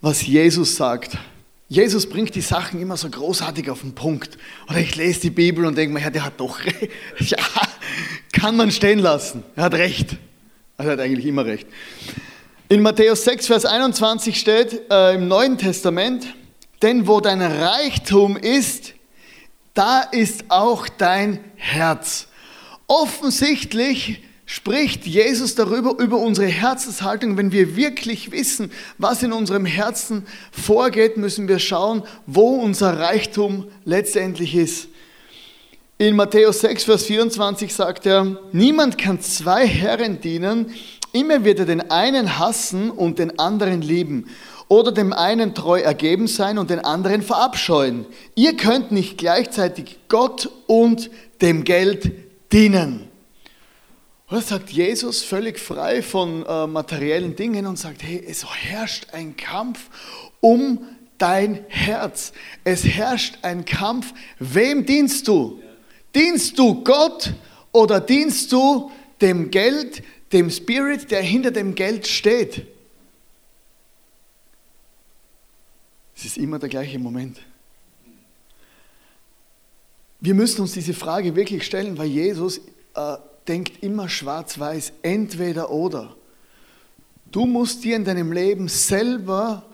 was 0.00 0.26
Jesus 0.26 0.76
sagt. 0.76 1.16
Jesus 1.68 2.08
bringt 2.08 2.34
die 2.34 2.40
Sachen 2.40 2.80
immer 2.80 2.96
so 2.96 3.08
großartig 3.08 3.70
auf 3.70 3.82
den 3.82 3.94
Punkt. 3.94 4.36
Oder 4.68 4.80
ich 4.80 4.96
lese 4.96 5.20
die 5.20 5.30
Bibel 5.30 5.64
und 5.64 5.78
denke 5.78 5.94
mir, 5.94 6.00
ja, 6.00 6.10
der 6.10 6.24
hat 6.24 6.40
doch 6.40 6.64
recht. 6.64 6.90
Ja, 7.20 7.38
kann 8.32 8.56
man 8.56 8.70
stehen 8.70 8.98
lassen. 8.98 9.44
Er 9.56 9.64
hat 9.64 9.74
recht. 9.74 10.16
Er 10.78 10.86
hat 10.86 11.00
eigentlich 11.00 11.26
immer 11.26 11.44
recht. 11.44 11.68
In 12.68 12.82
Matthäus 12.82 13.24
6, 13.24 13.46
Vers 13.46 13.64
21 13.64 14.38
steht 14.38 14.90
äh, 14.90 15.14
im 15.14 15.28
Neuen 15.28 15.58
Testament, 15.58 16.34
denn 16.82 17.06
wo 17.06 17.20
dein 17.20 17.42
Reichtum 17.42 18.36
ist, 18.36 18.94
da 19.74 20.00
ist 20.00 20.44
auch 20.48 20.88
dein 20.88 21.38
Herz. 21.56 22.28
Offensichtlich 22.86 24.22
spricht 24.50 25.06
Jesus 25.06 25.54
darüber, 25.54 25.94
über 26.02 26.16
unsere 26.18 26.48
Herzenshaltung. 26.48 27.36
Wenn 27.36 27.52
wir 27.52 27.76
wirklich 27.76 28.32
wissen, 28.32 28.72
was 28.98 29.22
in 29.22 29.32
unserem 29.32 29.64
Herzen 29.64 30.26
vorgeht, 30.50 31.16
müssen 31.16 31.46
wir 31.46 31.60
schauen, 31.60 32.02
wo 32.26 32.56
unser 32.56 32.98
Reichtum 32.98 33.68
letztendlich 33.84 34.56
ist. 34.56 34.88
In 35.98 36.16
Matthäus 36.16 36.62
6, 36.62 36.82
Vers 36.82 37.04
24 37.04 37.72
sagt 37.72 38.06
er, 38.06 38.40
niemand 38.50 38.98
kann 38.98 39.20
zwei 39.20 39.68
Herren 39.68 40.20
dienen, 40.20 40.74
immer 41.12 41.44
wird 41.44 41.60
er 41.60 41.66
den 41.66 41.88
einen 41.88 42.40
hassen 42.40 42.90
und 42.90 43.20
den 43.20 43.38
anderen 43.38 43.82
lieben 43.82 44.26
oder 44.66 44.90
dem 44.90 45.12
einen 45.12 45.54
treu 45.54 45.78
ergeben 45.78 46.26
sein 46.26 46.58
und 46.58 46.70
den 46.70 46.80
anderen 46.80 47.22
verabscheuen. 47.22 48.04
Ihr 48.34 48.56
könnt 48.56 48.90
nicht 48.90 49.16
gleichzeitig 49.16 50.00
Gott 50.08 50.50
und 50.66 51.08
dem 51.40 51.62
Geld 51.62 52.10
dienen. 52.52 53.09
Oder 54.30 54.42
sagt 54.42 54.70
Jesus 54.70 55.22
völlig 55.22 55.58
frei 55.58 56.02
von 56.02 56.46
äh, 56.46 56.66
materiellen 56.68 57.34
Dingen 57.34 57.66
und 57.66 57.76
sagt, 57.76 58.04
hey, 58.04 58.24
es 58.24 58.46
herrscht 58.46 59.08
ein 59.12 59.36
Kampf 59.36 59.90
um 60.40 60.86
dein 61.18 61.64
Herz. 61.68 62.32
Es 62.62 62.84
herrscht 62.84 63.38
ein 63.42 63.64
Kampf. 63.64 64.14
Wem 64.38 64.86
dienst 64.86 65.26
du? 65.26 65.60
Dienst 66.14 66.56
du 66.58 66.84
Gott 66.84 67.34
oder 67.72 68.00
dienst 68.00 68.52
du 68.52 68.92
dem 69.20 69.50
Geld, 69.50 70.04
dem 70.32 70.48
Spirit, 70.48 71.10
der 71.10 71.22
hinter 71.22 71.50
dem 71.50 71.74
Geld 71.74 72.06
steht? 72.06 72.66
Es 76.16 76.24
ist 76.24 76.38
immer 76.38 76.60
der 76.60 76.68
gleiche 76.68 77.00
Moment. 77.00 77.38
Wir 80.20 80.34
müssen 80.34 80.60
uns 80.60 80.72
diese 80.72 80.94
Frage 80.94 81.34
wirklich 81.34 81.66
stellen, 81.66 81.98
weil 81.98 82.08
Jesus 82.08 82.60
äh, 82.94 83.16
denkt 83.50 83.82
immer 83.82 84.08
schwarz-weiß, 84.08 84.92
entweder 85.02 85.72
oder. 85.72 86.14
Du 87.32 87.46
musst 87.46 87.82
dir 87.82 87.96
in 87.96 88.04
deinem 88.04 88.30
Leben 88.30 88.68
selber 88.68 89.64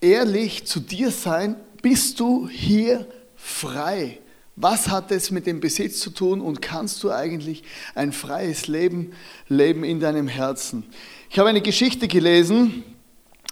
ehrlich 0.00 0.66
zu 0.66 0.80
dir 0.80 1.12
sein, 1.12 1.54
bist 1.82 2.18
du 2.18 2.48
hier 2.48 3.06
frei? 3.36 4.18
Was 4.56 4.88
hat 4.88 5.12
es 5.12 5.30
mit 5.30 5.46
dem 5.46 5.60
Besitz 5.60 6.00
zu 6.00 6.10
tun 6.10 6.40
und 6.40 6.60
kannst 6.60 7.02
du 7.04 7.12
eigentlich 7.12 7.62
ein 7.94 8.10
freies 8.12 8.66
Leben 8.66 9.12
leben 9.48 9.84
in 9.84 10.00
deinem 10.00 10.26
Herzen? 10.26 10.82
Ich 11.30 11.38
habe 11.38 11.48
eine 11.48 11.62
Geschichte 11.62 12.08
gelesen 12.08 12.82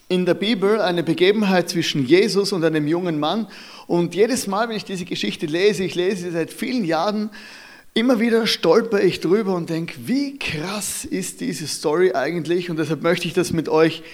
in 0.08 0.26
der 0.26 0.34
Bibel, 0.34 0.80
eine 0.80 1.04
Begebenheit 1.04 1.68
zwischen 1.68 2.04
Jesus 2.04 2.52
und 2.52 2.64
einem 2.64 2.88
jungen 2.88 3.20
Mann. 3.20 3.46
Und 3.86 4.16
jedes 4.16 4.48
Mal, 4.48 4.68
wenn 4.68 4.76
ich 4.76 4.84
diese 4.84 5.04
Geschichte 5.04 5.46
lese, 5.46 5.84
ich 5.84 5.94
lese 5.94 6.22
sie 6.24 6.30
seit 6.32 6.52
vielen 6.52 6.84
Jahren, 6.84 7.30
Immer 7.92 8.20
wieder 8.20 8.46
stolper 8.46 9.02
ich 9.02 9.18
drüber 9.18 9.56
und 9.56 9.68
denke, 9.68 9.94
wie 10.06 10.38
krass 10.38 11.04
ist 11.04 11.40
diese 11.40 11.66
Story 11.66 12.12
eigentlich? 12.12 12.70
Und 12.70 12.78
deshalb 12.78 13.02
möchte 13.02 13.26
ich 13.26 13.34
das 13.34 13.52
mit 13.52 13.68
euch 13.68 14.04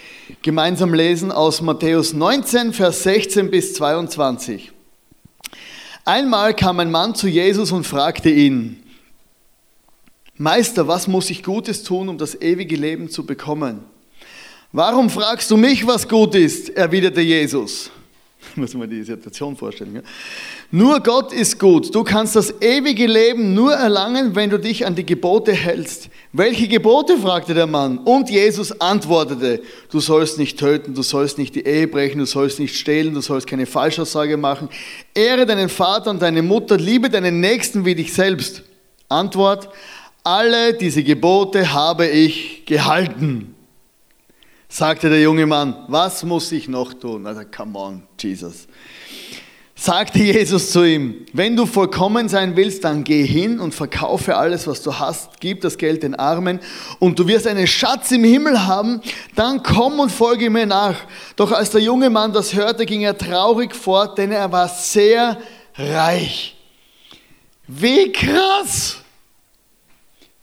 gemeinsam 0.40 0.94
lesen 0.94 1.30
aus 1.30 1.60
Matthäus 1.60 2.14
19, 2.14 2.72
Vers 2.72 3.02
16 3.02 3.50
bis 3.50 3.74
22. 3.74 4.72
Einmal 6.06 6.54
kam 6.54 6.80
ein 6.80 6.90
Mann 6.90 7.14
zu 7.14 7.28
Jesus 7.28 7.70
und 7.70 7.84
fragte 7.84 8.30
ihn, 8.30 8.82
Meister, 10.38 10.88
was 10.88 11.06
muss 11.06 11.28
ich 11.28 11.42
Gutes 11.42 11.82
tun, 11.82 12.08
um 12.08 12.16
das 12.16 12.40
ewige 12.40 12.76
Leben 12.76 13.10
zu 13.10 13.26
bekommen? 13.26 13.84
Warum 14.72 15.10
fragst 15.10 15.50
du 15.50 15.58
mich, 15.58 15.86
was 15.86 16.08
gut 16.08 16.34
ist? 16.34 16.70
erwiderte 16.70 17.20
Jesus. 17.20 17.90
Muss 18.56 18.74
man 18.74 18.88
die 18.88 19.02
Situation 19.02 19.56
vorstellen. 19.56 19.96
Ja? 19.96 20.02
Nur 20.70 21.00
Gott 21.00 21.32
ist 21.32 21.58
gut. 21.58 21.94
Du 21.94 22.04
kannst 22.04 22.36
das 22.36 22.60
ewige 22.60 23.06
Leben 23.06 23.54
nur 23.54 23.74
erlangen, 23.74 24.34
wenn 24.34 24.50
du 24.50 24.58
dich 24.58 24.86
an 24.86 24.94
die 24.94 25.04
Gebote 25.04 25.52
hältst. 25.52 26.08
Welche 26.32 26.68
Gebote? 26.68 27.18
fragte 27.18 27.54
der 27.54 27.66
Mann. 27.66 27.98
Und 27.98 28.30
Jesus 28.30 28.80
antwortete, 28.80 29.62
du 29.90 30.00
sollst 30.00 30.38
nicht 30.38 30.58
töten, 30.58 30.94
du 30.94 31.02
sollst 31.02 31.38
nicht 31.38 31.54
die 31.54 31.66
Ehe 31.66 31.88
brechen, 31.88 32.18
du 32.18 32.26
sollst 32.26 32.60
nicht 32.60 32.76
stehlen, 32.76 33.14
du 33.14 33.20
sollst 33.20 33.46
keine 33.46 33.66
Falschaussage 33.66 34.36
machen. 34.36 34.68
Ehre 35.14 35.46
deinen 35.46 35.68
Vater 35.68 36.10
und 36.10 36.22
deine 36.22 36.42
Mutter, 36.42 36.76
liebe 36.76 37.10
deinen 37.10 37.40
Nächsten 37.40 37.84
wie 37.84 37.94
dich 37.94 38.12
selbst. 38.12 38.62
Antwort, 39.08 39.68
alle 40.22 40.74
diese 40.74 41.02
Gebote 41.02 41.72
habe 41.72 42.06
ich 42.06 42.64
gehalten 42.66 43.55
sagte 44.76 45.08
der 45.08 45.22
junge 45.22 45.46
Mann, 45.46 45.74
was 45.88 46.22
muss 46.22 46.52
ich 46.52 46.68
noch 46.68 46.92
tun? 46.92 47.26
Also, 47.26 47.40
come 47.50 47.78
on, 47.78 48.02
Jesus. 48.20 48.66
Sagte 49.74 50.18
Jesus 50.18 50.70
zu 50.70 50.84
ihm, 50.84 51.24
wenn 51.32 51.56
du 51.56 51.64
vollkommen 51.64 52.28
sein 52.28 52.56
willst, 52.56 52.84
dann 52.84 53.02
geh 53.02 53.24
hin 53.24 53.58
und 53.58 53.74
verkaufe 53.74 54.36
alles, 54.36 54.66
was 54.66 54.82
du 54.82 54.98
hast, 54.98 55.40
gib 55.40 55.62
das 55.62 55.78
Geld 55.78 56.02
den 56.02 56.14
Armen 56.14 56.60
und 56.98 57.18
du 57.18 57.26
wirst 57.26 57.46
einen 57.46 57.66
Schatz 57.66 58.10
im 58.10 58.24
Himmel 58.24 58.66
haben, 58.66 59.00
dann 59.34 59.62
komm 59.62 59.98
und 59.98 60.12
folge 60.12 60.50
mir 60.50 60.66
nach. 60.66 60.96
Doch 61.36 61.52
als 61.52 61.70
der 61.70 61.80
junge 61.80 62.10
Mann 62.10 62.34
das 62.34 62.52
hörte, 62.52 62.84
ging 62.84 63.00
er 63.00 63.16
traurig 63.16 63.74
fort, 63.74 64.18
denn 64.18 64.30
er 64.30 64.52
war 64.52 64.68
sehr 64.68 65.38
reich. 65.76 66.54
Wie 67.66 68.12
krass! 68.12 68.98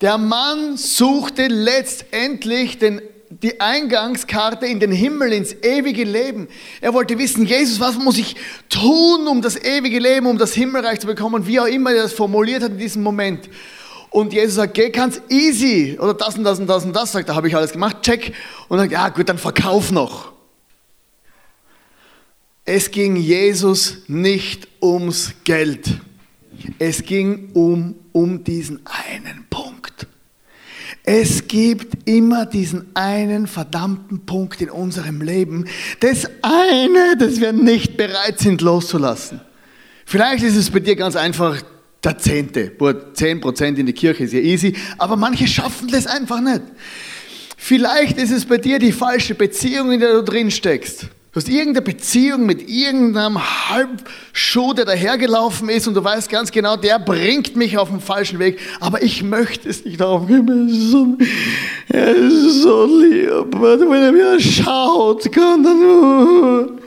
Der 0.01 0.17
Mann 0.17 0.75
suchte 0.75 1.47
letztendlich 1.47 2.77
den 2.77 2.99
die 3.41 3.59
Eingangskarte 3.59 4.65
in 4.65 4.79
den 4.79 4.91
Himmel, 4.91 5.33
ins 5.33 5.53
ewige 5.61 6.03
Leben. 6.03 6.47
Er 6.81 6.93
wollte 6.93 7.17
wissen, 7.17 7.45
Jesus, 7.45 7.79
was 7.79 7.97
muss 7.97 8.17
ich 8.17 8.35
tun, 8.69 9.27
um 9.27 9.41
das 9.41 9.55
ewige 9.55 9.99
Leben, 9.99 10.27
um 10.27 10.37
das 10.37 10.53
Himmelreich 10.53 10.99
zu 10.99 11.07
bekommen, 11.07 11.47
wie 11.47 11.59
auch 11.59 11.65
immer 11.65 11.91
er 11.91 12.03
das 12.03 12.13
formuliert 12.13 12.63
hat 12.63 12.71
in 12.71 12.77
diesem 12.77 13.03
Moment. 13.03 13.49
Und 14.09 14.33
Jesus 14.33 14.55
sagt, 14.55 14.75
geh 14.75 14.89
ganz 14.89 15.21
easy, 15.29 15.97
oder 15.99 16.13
das 16.13 16.37
und 16.37 16.43
das 16.43 16.59
und 16.59 16.67
das 16.67 16.85
und 16.85 16.93
das, 16.93 17.11
sagt, 17.11 17.29
da 17.29 17.35
habe 17.35 17.47
ich 17.47 17.55
alles 17.55 17.71
gemacht, 17.71 18.03
check. 18.03 18.33
Und 18.67 18.77
dann, 18.77 18.89
ja 18.89 19.09
gut, 19.09 19.27
dann 19.27 19.39
verkauf 19.39 19.91
noch. 19.91 20.31
Es 22.65 22.91
ging 22.91 23.15
Jesus 23.15 24.03
nicht 24.07 24.67
ums 24.81 25.33
Geld. 25.43 25.99
Es 26.79 27.03
ging 27.03 27.49
um, 27.53 27.95
um 28.11 28.43
diesen 28.43 28.81
einen 28.85 29.47
Punkt. 29.49 30.07
Es 31.05 31.49
gibt 31.49 32.07
immer 32.07 32.45
diesen 32.45 32.95
einen 32.95 33.47
verdammten 33.47 34.25
Punkt 34.25 34.61
in 34.61 34.69
unserem 34.69 35.21
Leben, 35.21 35.65
das 35.99 36.29
eine, 36.41 37.17
das 37.19 37.41
wir 37.41 37.51
nicht 37.51 37.97
bereit 37.97 38.39
sind 38.39 38.61
loszulassen. 38.61 39.41
Vielleicht 40.05 40.43
ist 40.43 40.55
es 40.55 40.69
bei 40.69 40.79
dir 40.79 40.95
ganz 40.95 41.17
einfach 41.17 41.61
der 42.03 42.17
Zehnte. 42.17 42.71
Zehn 43.13 43.41
Prozent 43.41 43.79
in 43.79 43.85
die 43.85 43.93
Kirche 43.93 44.23
ist 44.23 44.33
ja 44.33 44.39
easy, 44.39 44.75
aber 44.97 45.17
manche 45.17 45.47
schaffen 45.47 45.89
das 45.89 46.07
einfach 46.07 46.39
nicht. 46.39 46.61
Vielleicht 47.57 48.17
ist 48.17 48.31
es 48.31 48.45
bei 48.45 48.57
dir 48.57 48.79
die 48.79 48.91
falsche 48.93 49.35
Beziehung, 49.35 49.91
in 49.91 49.99
der 49.99 50.13
du 50.13 50.23
drin 50.23 50.51
steckst. 50.51 51.07
Du 51.33 51.39
hast 51.39 51.49
irgendeine 51.49 51.81
Beziehung 51.81 52.45
mit 52.45 52.69
irgendeinem 52.69 53.39
Halbschuh, 53.69 54.73
der 54.73 54.85
dahergelaufen 54.85 55.67
ist 55.67 55.87
und 55.87 55.95
du 55.95 56.03
weißt 56.03 56.29
ganz 56.29 56.51
genau, 56.51 56.75
der 56.77 56.99
bringt 56.99 57.55
mich 57.55 57.75
auf 57.75 57.89
den 57.89 58.01
falschen 58.01 58.37
Weg, 58.37 58.59
aber 58.79 59.01
ich 59.01 59.23
möchte 59.23 59.67
es 59.67 59.83
nicht 59.83 59.99
darauf 59.99 60.27
geben. 60.27 60.69
Er 60.69 60.71
ist 60.71 60.91
so, 60.91 61.17
er 61.89 62.15
ist 62.15 62.61
so 62.61 62.85
lieb. 62.85 63.59
Wenn 63.59 64.03
er 64.03 64.11
mir 64.11 64.39
schaut, 64.39 65.31
kann 65.31 65.63
dann... 65.63 66.79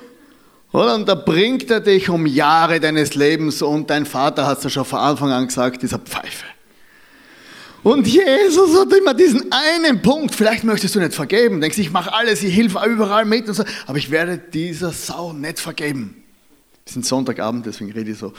Und 0.71 1.09
da 1.09 1.15
bringt 1.17 1.69
er 1.69 1.81
dich 1.81 2.09
um 2.09 2.25
Jahre 2.25 2.79
deines 2.79 3.17
Lebens 3.17 3.63
und 3.63 3.91
dein 3.91 4.07
Vater 4.07 4.47
hat 4.47 4.59
es 4.59 4.65
ja 4.65 4.71
schon 4.71 4.85
von 4.85 5.01
Anfang 5.01 5.33
an 5.33 5.49
gesagt, 5.49 5.83
dieser 5.83 5.99
Pfeife. 5.99 6.45
Und 7.87 8.05
Jesus 8.09 8.77
hat 8.77 8.93
immer 8.93 9.15
diesen 9.15 9.47
einen 9.53 10.03
Punkt. 10.03 10.35
Vielleicht 10.35 10.65
möchtest 10.65 10.97
du 10.97 10.99
nicht 10.99 11.15
vergeben. 11.15 11.61
Denkst, 11.61 11.79
ich 11.79 11.93
mache 11.93 12.13
alles, 12.13 12.43
ich 12.43 12.53
helfe 12.53 12.81
überall 12.85 13.25
mit 13.25 13.47
und 13.47 13.55
so. 13.55 13.63
Aber 13.87 13.97
ich 13.97 14.11
werde 14.11 14.39
dieser 14.39 14.91
Sau 14.91 15.33
nicht 15.33 15.61
vergeben. 15.61 16.21
Wir 16.85 16.93
sind 16.95 17.07
Sonntagabend, 17.07 17.65
deswegen 17.65 17.93
rede 17.93 18.11
ich 18.11 18.19
so. 18.19 18.33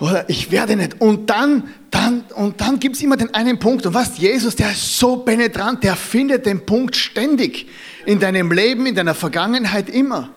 Oder 0.00 0.28
ich 0.28 0.50
werde 0.50 0.74
nicht. 0.74 1.00
Und 1.00 1.30
dann, 1.30 1.72
dann, 1.92 2.24
und 2.34 2.60
dann 2.60 2.80
gibt 2.80 2.96
es 2.96 3.02
immer 3.02 3.16
den 3.16 3.32
einen 3.34 3.60
Punkt. 3.60 3.86
Und 3.86 3.94
was, 3.94 4.18
Jesus, 4.18 4.56
der 4.56 4.72
ist 4.72 4.98
so 4.98 5.18
penetrant, 5.18 5.84
der 5.84 5.94
findet 5.94 6.44
den 6.44 6.66
Punkt 6.66 6.96
ständig. 6.96 7.68
In 8.04 8.18
deinem 8.18 8.50
Leben, 8.50 8.86
in 8.86 8.96
deiner 8.96 9.14
Vergangenheit 9.14 9.88
immer. 9.88 10.30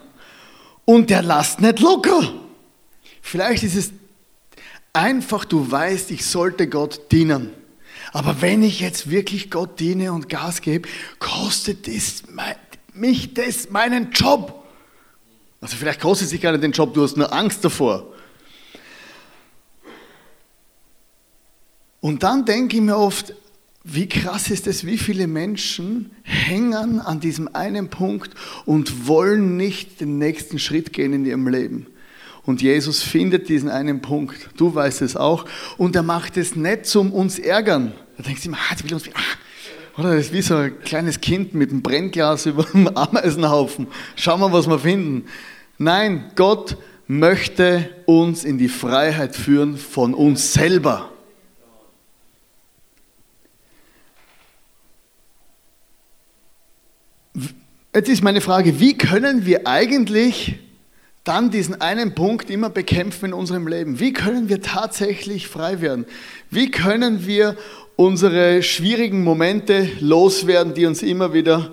Und 0.86 1.10
der 1.10 1.24
lasst 1.24 1.62
nicht 1.62 1.80
locker. 1.80 2.32
Vielleicht 3.24 3.64
ist 3.64 3.76
es 3.76 3.92
einfach, 4.94 5.46
du 5.46 5.72
weißt, 5.72 6.12
ich 6.12 6.24
sollte 6.28 6.68
Gott 6.68 7.12
dienen. 7.12 7.54
Aber 8.12 8.42
wenn 8.42 8.62
ich 8.62 8.82
jetzt 8.82 9.10
wirklich 9.10 9.50
Gott 9.50 9.80
diene 9.80 10.12
und 10.12 10.28
Gas 10.28 10.62
gebe, 10.62 10.88
kostet 11.20 11.88
es 11.88 12.24
mich 12.94 13.34
das 13.34 13.70
meinen 13.70 14.12
Job. 14.12 14.66
Also 15.62 15.78
vielleicht 15.78 16.02
kostet 16.02 16.26
es 16.26 16.32
sich 16.32 16.42
gar 16.42 16.52
nicht 16.52 16.64
den 16.64 16.72
Job, 16.72 16.94
du 16.94 17.04
hast 17.04 17.16
nur 17.16 17.32
Angst 17.32 17.64
davor. 17.64 18.12
Und 22.02 22.24
dann 22.24 22.46
denke 22.46 22.78
ich 22.78 22.82
mir 22.82 22.98
oft, 22.98 23.34
wie 23.84 24.08
krass 24.08 24.50
ist 24.50 24.68
es, 24.68 24.86
wie 24.86 24.98
viele 24.98 25.28
Menschen 25.28 26.12
hängen 26.24 27.00
an 27.00 27.20
diesem 27.20 27.56
einen 27.56 27.90
Punkt 27.90 28.32
und 28.66 29.08
wollen 29.08 29.56
nicht 29.58 30.02
den 30.02 30.18
nächsten 30.18 30.60
Schritt 30.60 30.94
gehen 30.94 31.14
in 31.14 31.26
ihrem 31.26 31.48
Leben. 31.48 31.88
Und 32.46 32.62
Jesus 32.62 33.04
findet 33.04 33.50
diesen 33.50 33.70
einen 33.70 34.02
Punkt. 34.02 34.50
Du 34.58 34.74
weißt 34.74 35.02
es 35.02 35.16
auch. 35.16 35.46
Und 35.78 35.96
er 35.96 36.04
macht 36.04 36.38
es 36.38 36.56
nicht 36.56 36.86
zum 36.86 37.14
uns 37.14 37.38
ärgern. 37.38 37.94
Da 38.18 38.24
denkst 38.24 38.44
du 38.44 38.50
immer, 38.50 38.58
ah, 38.58 38.76
die 38.76 38.84
will 38.86 38.94
uns, 38.96 39.08
ah. 39.14 40.00
oder 40.00 40.16
das 40.16 40.28
ist 40.28 40.34
wie 40.34 40.42
so 40.42 40.56
ein 40.56 40.80
kleines 40.82 41.22
Kind 41.22 41.54
mit 41.54 41.70
einem 41.70 41.82
Brennglas 41.82 42.46
über 42.48 42.66
einem 42.74 42.88
Ameisenhaufen. 42.88 43.88
Schauen 44.16 44.40
wir, 44.40 44.52
was 44.52 44.68
wir 44.68 44.80
finden. 44.80 45.26
Nein, 45.78 46.32
Gott 46.36 46.78
möchte 47.08 47.90
uns 48.06 48.44
in 48.44 48.58
die 48.58 48.70
Freiheit 48.70 49.36
führen 49.36 49.78
von 49.78 50.14
uns 50.14 50.54
selber. 50.54 51.10
Jetzt 57.94 58.08
ist 58.08 58.24
meine 58.24 58.40
Frage, 58.40 58.80
wie 58.80 58.98
können 58.98 59.46
wir 59.46 59.68
eigentlich 59.68 60.60
dann 61.24 61.52
diesen 61.52 61.80
einen 61.82 62.16
Punkt 62.16 62.50
immer 62.50 62.70
bekämpfen 62.70 63.26
in 63.26 63.34
unserem 63.34 63.68
Leben? 63.68 64.00
Wie 64.00 64.14
können 64.14 64.50
wir 64.50 64.62
tatsächlich 64.62 65.48
frei 65.48 65.82
werden? 65.82 66.06
Wie 66.50 66.72
können 66.72 67.26
wir 67.28 67.58
unsere 67.96 68.64
schwierigen 68.64 69.24
Momente 69.24 69.88
loswerden, 70.00 70.74
die 70.74 70.86
uns 70.86 71.04
immer 71.04 71.34
wieder 71.34 71.72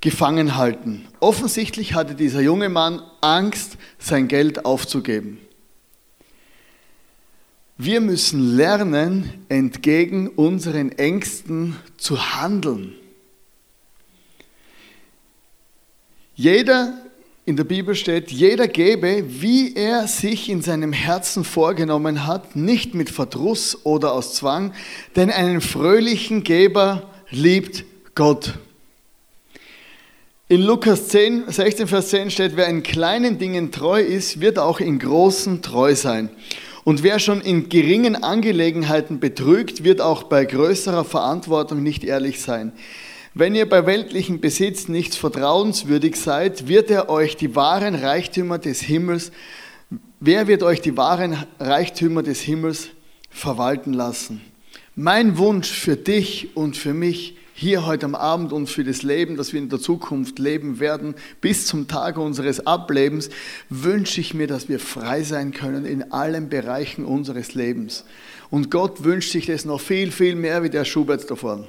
gefangen 0.00 0.56
halten? 0.56 1.06
Offensichtlich 1.20 1.94
hatte 1.94 2.14
dieser 2.14 2.40
junge 2.40 2.68
Mann 2.68 3.00
Angst, 3.20 3.78
sein 3.98 4.26
Geld 4.26 4.64
aufzugeben. 4.64 5.38
Wir 7.80 8.00
müssen 8.00 8.56
lernen, 8.56 9.44
entgegen 9.48 10.26
unseren 10.26 10.90
Ängsten 10.90 11.76
zu 11.96 12.34
handeln. 12.34 12.94
Jeder, 16.34 16.94
in 17.48 17.56
der 17.56 17.64
Bibel 17.64 17.94
steht, 17.94 18.30
jeder 18.30 18.68
gebe, 18.68 19.24
wie 19.26 19.74
er 19.74 20.06
sich 20.06 20.50
in 20.50 20.60
seinem 20.60 20.92
Herzen 20.92 21.44
vorgenommen 21.44 22.26
hat, 22.26 22.56
nicht 22.56 22.94
mit 22.94 23.08
Verdruss 23.08 23.86
oder 23.86 24.12
aus 24.12 24.34
Zwang, 24.34 24.74
denn 25.16 25.30
einen 25.30 25.62
fröhlichen 25.62 26.44
Geber 26.44 27.08
liebt 27.30 27.86
Gott. 28.14 28.52
In 30.48 30.60
Lukas 30.60 31.08
10, 31.08 31.44
16, 31.46 31.86
Vers 31.86 32.10
10 32.10 32.30
steht, 32.30 32.56
wer 32.56 32.68
in 32.68 32.82
kleinen 32.82 33.38
Dingen 33.38 33.72
treu 33.72 34.02
ist, 34.02 34.42
wird 34.42 34.58
auch 34.58 34.78
in 34.78 34.98
großen 34.98 35.62
treu 35.62 35.94
sein. 35.94 36.28
Und 36.84 37.02
wer 37.02 37.18
schon 37.18 37.40
in 37.40 37.70
geringen 37.70 38.14
Angelegenheiten 38.14 39.20
betrügt, 39.20 39.84
wird 39.84 40.02
auch 40.02 40.24
bei 40.24 40.44
größerer 40.44 41.06
Verantwortung 41.06 41.82
nicht 41.82 42.04
ehrlich 42.04 42.42
sein. 42.42 42.72
Wenn 43.38 43.54
ihr 43.54 43.68
bei 43.68 43.86
weltlichem 43.86 44.40
Besitz 44.40 44.88
nichts 44.88 45.16
vertrauenswürdig 45.16 46.16
seid, 46.16 46.66
wird 46.66 46.90
er 46.90 47.08
euch 47.08 47.36
die 47.36 47.54
wahren 47.54 47.94
Reichtümer 47.94 48.58
des 48.58 48.80
Himmels, 48.80 49.30
wer 50.18 50.48
wird 50.48 50.64
euch 50.64 50.80
die 50.80 50.96
wahren 50.96 51.36
Reichtümer 51.60 52.24
des 52.24 52.40
Himmels 52.40 52.88
verwalten 53.30 53.92
lassen? 53.92 54.40
Mein 54.96 55.38
Wunsch 55.38 55.70
für 55.70 55.94
dich 55.94 56.56
und 56.56 56.76
für 56.76 56.92
mich 56.92 57.36
hier 57.54 57.86
heute 57.86 58.06
am 58.06 58.16
Abend 58.16 58.52
und 58.52 58.68
für 58.68 58.82
das 58.82 59.04
Leben, 59.04 59.36
das 59.36 59.52
wir 59.52 59.60
in 59.60 59.68
der 59.68 59.78
Zukunft 59.78 60.40
leben 60.40 60.80
werden, 60.80 61.14
bis 61.40 61.64
zum 61.68 61.86
Tage 61.86 62.20
unseres 62.20 62.66
Ablebens, 62.66 63.30
wünsche 63.68 64.20
ich 64.20 64.34
mir, 64.34 64.48
dass 64.48 64.68
wir 64.68 64.80
frei 64.80 65.22
sein 65.22 65.52
können 65.52 65.84
in 65.84 66.10
allen 66.10 66.48
Bereichen 66.48 67.04
unseres 67.04 67.54
Lebens. 67.54 68.04
Und 68.50 68.72
Gott 68.72 69.04
wünscht 69.04 69.30
sich 69.30 69.46
das 69.46 69.64
noch 69.64 69.80
viel, 69.80 70.10
viel 70.10 70.34
mehr 70.34 70.64
wie 70.64 70.70
der 70.70 70.84
Schubert 70.84 71.30
davon. 71.30 71.68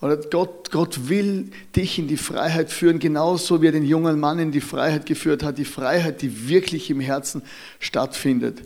Oder 0.00 0.16
Gott, 0.16 0.70
Gott 0.70 1.08
will 1.08 1.50
dich 1.74 1.98
in 1.98 2.08
die 2.08 2.16
Freiheit 2.16 2.70
führen, 2.70 2.98
genauso 2.98 3.62
wie 3.62 3.66
er 3.66 3.72
den 3.72 3.84
jungen 3.84 4.20
Mann 4.20 4.38
in 4.38 4.52
die 4.52 4.60
Freiheit 4.60 5.06
geführt 5.06 5.42
hat, 5.42 5.58
die 5.58 5.64
Freiheit, 5.64 6.22
die 6.22 6.48
wirklich 6.48 6.90
im 6.90 7.00
Herzen 7.00 7.42
stattfindet. 7.78 8.62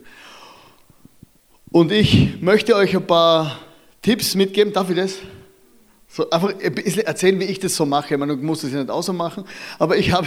Und 1.71 1.93
ich 1.93 2.41
möchte 2.41 2.75
euch 2.75 2.97
ein 2.97 3.07
paar 3.07 3.59
Tipps 4.03 4.35
mitgeben. 4.35 4.73
Darf 4.73 4.91
ich 4.91 4.97
das? 4.97 5.19
So 6.11 6.31
einfach 6.31 6.55
ein 6.65 6.75
bisschen 6.75 7.05
erzählen, 7.05 7.39
wie 7.39 7.45
ich 7.45 7.61
das 7.61 7.77
so 7.77 7.85
mache. 7.85 8.15
Ich 8.15 8.19
meine, 8.19 8.35
du 8.35 8.43
musst 8.43 8.65
das 8.65 8.73
ja 8.73 8.79
nicht 8.79 8.91
auch 8.91 9.03
so 9.03 9.13
machen, 9.13 9.45
aber 9.79 9.99
ich 9.99 10.11
habe 10.13 10.27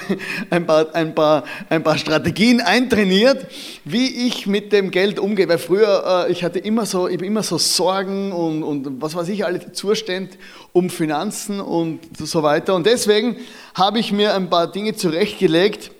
ein 0.52 0.66
paar, 0.68 0.94
ein, 0.94 1.16
paar, 1.16 1.44
ein 1.70 1.82
paar 1.82 1.98
Strategien 1.98 2.62
eintrainiert, 2.62 3.48
wie 3.84 4.28
ich 4.28 4.46
mit 4.46 4.72
dem 4.74 4.92
Geld 4.92 5.18
umgehe. 5.18 5.50
Weil 5.50 5.58
früher, 5.58 6.28
äh, 6.28 6.32
ich 6.32 6.44
hatte 6.44 6.60
immer 6.60 6.86
so, 6.86 7.08
ich 7.08 7.20
immer 7.22 7.42
so 7.42 7.58
Sorgen 7.58 8.32
und, 8.32 8.64
und 8.64 9.02
was 9.02 9.16
weiß 9.16 9.28
ich, 9.30 9.44
alle 9.44 9.72
Zustände 9.72 10.38
um 10.72 10.92
Finanzen 10.92 11.60
und 11.60 12.00
so 12.16 12.44
weiter. 12.44 12.76
Und 12.76 12.86
deswegen 12.86 13.38
habe 13.74 14.00
ich 14.00 14.12
mir 14.12 14.36
ein 14.36 14.52
paar 14.52 14.72
Dinge 14.72 14.96
zurechtgelegt, 14.96 15.92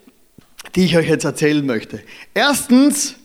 die 0.76 0.86
ich 0.86 0.96
euch 0.96 1.10
jetzt 1.10 1.26
erzählen 1.26 1.66
möchte. 1.66 2.02
Erstens, 2.36 3.16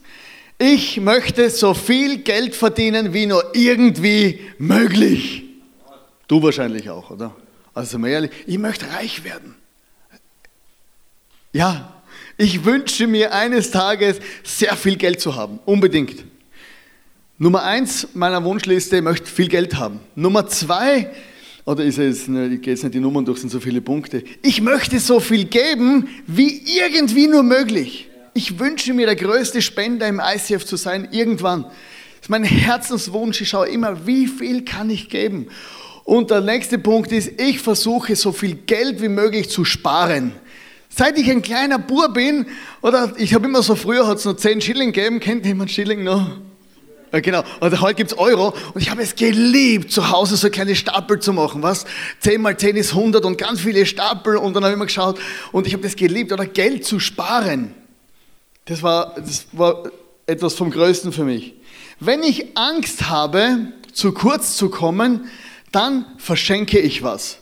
ich 0.58 1.00
möchte 1.00 1.50
so 1.50 1.74
viel 1.74 2.18
Geld 2.18 2.54
verdienen, 2.54 3.12
wie 3.12 3.26
nur 3.26 3.44
irgendwie 3.54 4.40
möglich. 4.58 5.45
Du 6.28 6.42
wahrscheinlich 6.42 6.90
auch, 6.90 7.10
oder? 7.10 7.34
Also 7.74 7.98
mal 7.98 8.08
ehrlich, 8.08 8.30
ich 8.46 8.58
möchte 8.58 8.90
reich 8.90 9.22
werden. 9.22 9.54
Ja, 11.52 11.92
ich 12.36 12.64
wünsche 12.64 13.06
mir 13.06 13.32
eines 13.32 13.70
Tages 13.70 14.18
sehr 14.42 14.76
viel 14.76 14.96
Geld 14.96 15.20
zu 15.20 15.34
haben, 15.34 15.58
unbedingt. 15.64 16.24
Nummer 17.38 17.62
eins 17.64 18.08
meiner 18.14 18.42
Wunschliste, 18.44 18.96
ich 18.96 19.02
möchte 19.02 19.26
viel 19.26 19.48
Geld 19.48 19.74
haben. 19.76 20.00
Nummer 20.14 20.46
zwei, 20.46 21.10
oder 21.66 21.84
ist 21.84 21.98
es, 21.98 22.28
ne, 22.28 22.46
ich 22.46 22.62
gehe 22.62 22.74
jetzt 22.74 22.82
nicht 22.82 22.94
die 22.94 23.00
Nummern 23.00 23.24
durch, 23.24 23.40
sind 23.40 23.50
so 23.50 23.60
viele 23.60 23.80
Punkte. 23.80 24.22
Ich 24.42 24.60
möchte 24.60 25.00
so 25.00 25.18
viel 25.20 25.44
geben, 25.44 26.08
wie 26.26 26.62
irgendwie 26.78 27.26
nur 27.26 27.42
möglich. 27.42 28.08
Ich 28.34 28.58
wünsche 28.58 28.94
mir 28.94 29.06
der 29.06 29.16
größte 29.16 29.60
Spender 29.60 30.06
im 30.06 30.20
ICF 30.20 30.64
zu 30.64 30.76
sein, 30.76 31.08
irgendwann. 31.10 31.64
Das 31.64 32.22
ist 32.22 32.28
mein 32.30 32.44
Herzenswunsch. 32.44 33.40
Ich 33.40 33.48
schaue 33.48 33.68
immer, 33.68 34.06
wie 34.06 34.28
viel 34.28 34.64
kann 34.64 34.90
ich 34.90 35.08
geben? 35.08 35.48
Und 36.06 36.30
der 36.30 36.40
nächste 36.40 36.78
Punkt 36.78 37.10
ist, 37.10 37.32
ich 37.40 37.58
versuche 37.58 38.14
so 38.14 38.30
viel 38.30 38.54
Geld 38.54 39.02
wie 39.02 39.08
möglich 39.08 39.50
zu 39.50 39.64
sparen. 39.64 40.32
Seit 40.88 41.18
ich 41.18 41.28
ein 41.28 41.42
kleiner 41.42 41.80
Bub 41.80 42.14
bin, 42.14 42.46
oder 42.80 43.12
ich 43.18 43.34
habe 43.34 43.46
immer 43.46 43.60
so, 43.60 43.74
früher 43.74 44.06
hat 44.06 44.18
es 44.18 44.24
nur 44.24 44.38
10 44.38 44.60
Schilling 44.60 44.92
gegeben, 44.92 45.18
kennt 45.18 45.44
jemand 45.44 45.72
Schilling 45.72 46.04
noch? 46.04 46.24
Ja, 47.12 47.18
genau, 47.18 47.42
und 47.58 47.80
heute 47.80 47.96
gibt 47.96 48.12
es 48.12 48.18
Euro 48.18 48.54
und 48.72 48.80
ich 48.80 48.90
habe 48.90 49.02
es 49.02 49.16
geliebt, 49.16 49.90
zu 49.90 50.10
Hause 50.10 50.36
so 50.36 50.48
kleine 50.48 50.76
Stapel 50.76 51.18
zu 51.18 51.32
machen, 51.32 51.64
was? 51.64 51.86
10 52.20 52.40
mal 52.40 52.56
10 52.56 52.76
ist 52.76 52.92
100 52.92 53.24
und 53.24 53.36
ganz 53.36 53.60
viele 53.60 53.84
Stapel 53.84 54.36
und 54.36 54.54
dann 54.54 54.62
habe 54.62 54.72
ich 54.72 54.76
immer 54.76 54.86
geschaut 54.86 55.18
und 55.50 55.66
ich 55.66 55.72
habe 55.72 55.82
das 55.82 55.96
geliebt, 55.96 56.30
oder 56.30 56.46
Geld 56.46 56.84
zu 56.84 57.00
sparen. 57.00 57.74
Das 58.66 58.80
war, 58.80 59.16
das 59.16 59.46
war 59.52 59.90
etwas 60.26 60.54
vom 60.54 60.70
Größten 60.70 61.12
für 61.12 61.24
mich. 61.24 61.54
Wenn 61.98 62.22
ich 62.22 62.56
Angst 62.56 63.08
habe, 63.08 63.72
zu 63.92 64.12
kurz 64.12 64.56
zu 64.56 64.68
kommen, 64.70 65.28
dann 65.72 66.05
verschenke 66.18 66.79
ich 66.79 67.02
was. 67.02 67.38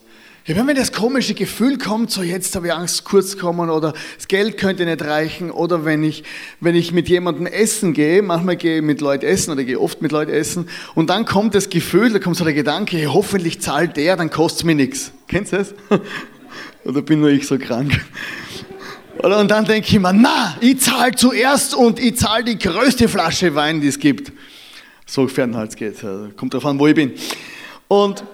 Ja, 0.47 0.57
wenn 0.57 0.67
mir 0.67 0.75
das 0.75 0.93
komische 0.93 1.33
Gefühl 1.33 1.79
kommt, 1.79 2.11
so 2.11 2.23
jetzt 2.23 2.55
habe 2.55 2.67
ich 2.67 2.73
Angst, 2.75 3.05
kurz 3.05 3.39
kommen 3.39 3.71
oder 3.71 3.95
das 4.17 4.29
Geld 4.29 4.59
könnte 4.59 4.85
nicht 4.85 5.01
reichen 5.01 5.51
oder 5.51 5.87
wenn 5.87 6.05
ich, 6.05 6.23
wenn 6.61 6.75
ich 6.75 6.93
mit 6.93 7.09
jemandem 7.09 7.47
essen 7.47 7.95
gehe, 7.95 8.21
manchmal 8.21 8.57
gehe 8.57 8.77
ich 8.77 8.83
mit 8.83 9.01
Leuten 9.01 9.25
essen 9.25 9.53
oder 9.53 9.65
gehe 9.65 9.81
oft 9.81 10.03
mit 10.03 10.13
Leuten 10.13 10.33
essen 10.33 10.69
und 10.95 11.09
dann 11.09 11.25
kommt 11.25 11.55
das 11.55 11.71
Gefühl, 11.71 12.13
da 12.13 12.19
kommt 12.19 12.37
so 12.37 12.45
der 12.45 12.53
Gedanke, 12.53 12.99
hey, 12.99 13.07
hoffentlich 13.07 13.63
zahlt 13.63 13.97
der, 13.97 14.17
dann 14.17 14.29
kostet 14.29 14.61
es 14.61 14.65
mir 14.65 14.75
nichts. 14.75 15.13
Kennst 15.29 15.55
du 15.55 15.57
das? 15.57 15.75
oder 16.85 17.01
bin 17.01 17.21
nur 17.21 17.31
ich 17.31 17.47
so 17.47 17.57
krank? 17.57 18.05
Oder, 19.21 19.39
und 19.39 19.51
dann 19.51 19.65
denke 19.65 19.89
ich 19.89 19.99
mir, 19.99 20.13
na, 20.13 20.59
ich 20.61 20.79
zahle 20.81 21.15
zuerst 21.15 21.75
und 21.75 21.99
ich 21.99 22.19
zahle 22.19 22.45
die 22.45 22.59
größte 22.59 23.09
Flasche 23.09 23.55
Wein, 23.55 23.81
die 23.81 23.89
es 23.89 23.99
gibt. 23.99 24.31
Sofern 25.07 25.57
halt 25.57 25.71
es 25.71 25.77
geht. 25.77 25.97
Kommt 26.37 26.53
darauf 26.53 26.67
an, 26.67 26.79
wo 26.79 26.87
ich 26.87 26.95
bin. 26.95 27.13
Und 27.89 28.25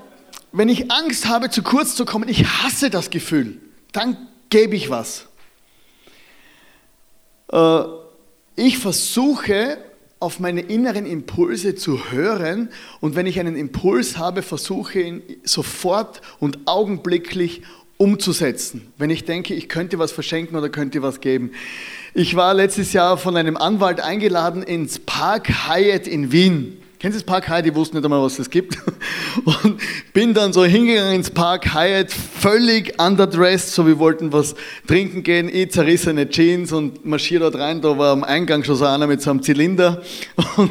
wenn 0.52 0.68
ich 0.68 0.90
Angst 0.90 1.28
habe, 1.28 1.50
zu 1.50 1.62
kurz 1.62 1.94
zu 1.94 2.04
kommen, 2.04 2.28
ich 2.28 2.44
hasse 2.44 2.90
das 2.90 3.10
Gefühl, 3.10 3.60
dann 3.92 4.16
gebe 4.48 4.76
ich 4.76 4.90
was. 4.90 5.26
Äh, 7.52 7.82
ich 8.56 8.78
versuche 8.78 9.78
auf 10.18 10.38
meine 10.38 10.60
inneren 10.60 11.06
Impulse 11.06 11.74
zu 11.74 12.10
hören 12.10 12.68
und 13.00 13.16
wenn 13.16 13.26
ich 13.26 13.40
einen 13.40 13.56
Impuls 13.56 14.18
habe, 14.18 14.42
versuche 14.42 15.00
ihn 15.00 15.22
sofort 15.44 16.20
und 16.40 16.58
augenblicklich 16.66 17.62
umzusetzen, 17.96 18.92
wenn 18.98 19.10
ich 19.10 19.24
denke, 19.24 19.54
ich 19.54 19.68
könnte 19.68 19.98
was 19.98 20.12
verschenken 20.12 20.56
oder 20.56 20.68
könnte 20.68 21.02
was 21.02 21.20
geben. 21.20 21.52
Ich 22.12 22.34
war 22.34 22.54
letztes 22.54 22.92
Jahr 22.92 23.18
von 23.18 23.36
einem 23.36 23.56
Anwalt 23.56 24.00
eingeladen 24.00 24.62
ins 24.62 24.98
Park 24.98 25.68
Hyatt 25.68 26.06
in 26.06 26.32
Wien. 26.32 26.79
Kennen 27.00 27.14
Sie 27.14 27.20
das 27.20 27.24
Park 27.24 27.48
Hyatt? 27.48 27.64
Ich 27.64 27.74
wusste 27.74 27.96
nicht 27.96 28.04
einmal, 28.04 28.20
was 28.20 28.38
es 28.38 28.50
gibt. 28.50 28.76
Und 29.46 29.80
bin 30.12 30.34
dann 30.34 30.52
so 30.52 30.66
hingegangen 30.66 31.14
ins 31.14 31.30
Park 31.30 31.72
Hyatt, 31.72 32.12
völlig 32.12 33.00
underdressed, 33.00 33.70
so 33.70 33.86
wir 33.86 33.98
wollten 33.98 34.34
was 34.34 34.54
trinken 34.86 35.22
gehen, 35.22 35.48
eh 35.48 35.66
zerrissene 35.66 36.28
Jeans 36.28 36.72
und 36.72 37.06
marschiere 37.06 37.50
dort 37.50 37.54
rein. 37.54 37.80
Da 37.80 37.96
war 37.96 38.12
am 38.12 38.22
Eingang 38.22 38.64
schon 38.64 38.76
so 38.76 38.84
einer 38.84 39.06
mit 39.06 39.22
so 39.22 39.30
einem 39.30 39.42
Zylinder 39.42 40.02
und 40.58 40.70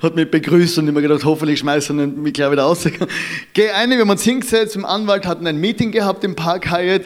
hat 0.00 0.16
mich 0.16 0.30
begrüßt 0.30 0.78
und 0.78 0.88
ich 0.88 0.94
mir 0.94 1.02
gedacht, 1.02 1.26
hoffentlich 1.26 1.58
schmeißen 1.58 1.98
er 1.98 2.06
mich 2.06 2.32
gleich 2.32 2.50
wieder 2.50 2.62
raus. 2.62 2.88
Geh 3.52 3.68
ein, 3.68 3.90
wir 3.90 3.98
haben 3.98 4.08
uns 4.08 4.22
hingesetzt, 4.22 4.76
im 4.76 4.86
Anwalt 4.86 5.26
hatten 5.26 5.46
ein 5.46 5.58
Meeting 5.58 5.92
gehabt 5.92 6.24
im 6.24 6.36
Park 6.36 6.70
Hyatt 6.70 7.02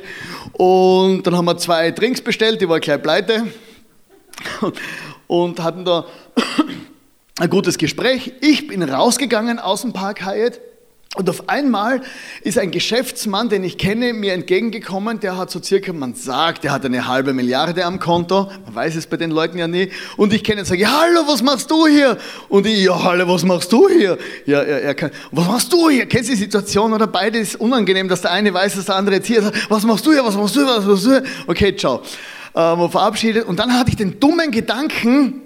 und 0.52 1.26
dann 1.26 1.36
haben 1.36 1.46
wir 1.46 1.56
zwei 1.56 1.90
Drinks 1.90 2.20
bestellt, 2.20 2.60
die 2.60 2.68
war 2.68 2.78
gleich 2.78 3.02
pleite 3.02 3.48
und 5.26 5.60
hatten 5.60 5.84
da 5.84 6.06
ein 7.38 7.50
gutes 7.50 7.76
Gespräch. 7.76 8.32
Ich 8.40 8.66
bin 8.66 8.82
rausgegangen 8.82 9.58
aus 9.58 9.82
dem 9.82 9.92
Park 9.92 10.24
Hyatt 10.24 10.58
und 11.16 11.28
auf 11.30 11.48
einmal 11.48 12.02
ist 12.42 12.58
ein 12.58 12.70
Geschäftsmann, 12.70 13.48
den 13.48 13.62
ich 13.64 13.78
kenne, 13.78 14.12
mir 14.12 14.32
entgegengekommen, 14.32 15.20
der 15.20 15.36
hat 15.36 15.50
so 15.50 15.62
circa, 15.62 15.92
man 15.92 16.14
sagt, 16.14 16.64
der 16.64 16.72
hat 16.72 16.84
eine 16.84 17.06
halbe 17.06 17.32
Milliarde 17.32 17.84
am 17.84 17.98
Konto, 17.98 18.50
man 18.64 18.74
weiß 18.74 18.96
es 18.96 19.06
bei 19.06 19.16
den 19.16 19.30
Leuten 19.30 19.58
ja 19.58 19.66
nie, 19.66 19.90
und 20.16 20.32
ich 20.32 20.44
kenne 20.44 20.60
ihn 20.60 20.60
und 20.60 20.66
sage, 20.66 20.86
hallo, 20.86 21.22
was 21.26 21.42
machst 21.42 21.70
du 21.70 21.86
hier? 21.86 22.18
Und 22.48 22.66
ich, 22.66 22.84
ja, 22.84 23.02
hallo, 23.02 23.28
was 23.28 23.44
machst 23.44 23.72
du 23.72 23.88
hier? 23.88 24.18
Ja, 24.46 24.62
er, 24.62 24.82
er 24.82 24.94
kann, 24.94 25.10
was 25.30 25.46
machst 25.46 25.72
du 25.72 25.88
hier? 25.88 26.06
Kennst 26.06 26.28
du 26.28 26.34
die 26.34 26.38
Situation 26.38 26.92
oder 26.92 27.06
beide 27.06 27.38
ist 27.38 27.56
unangenehm, 27.56 28.08
dass 28.08 28.22
der 28.22 28.32
eine 28.32 28.52
weiß, 28.52 28.76
dass 28.76 28.86
der 28.86 28.96
andere 28.96 29.16
jetzt 29.16 29.26
hier 29.26 29.40
ist, 29.40 29.70
was 29.70 29.84
machst 29.84 30.04
du 30.06 30.12
hier, 30.12 30.24
was 30.24 30.36
machst 30.36 30.56
du 30.56 30.60
hier, 30.60 30.68
was 30.68 30.84
machst 30.84 31.04
du 31.04 31.10
hier? 31.10 31.22
Okay, 31.46 31.76
ciao. 31.76 32.02
Ähm, 32.54 32.90
verabschiedet 32.90 33.44
und 33.46 33.58
dann 33.58 33.72
hatte 33.72 33.90
ich 33.90 33.96
den 33.96 34.18
dummen 34.18 34.50
Gedanken, 34.50 35.45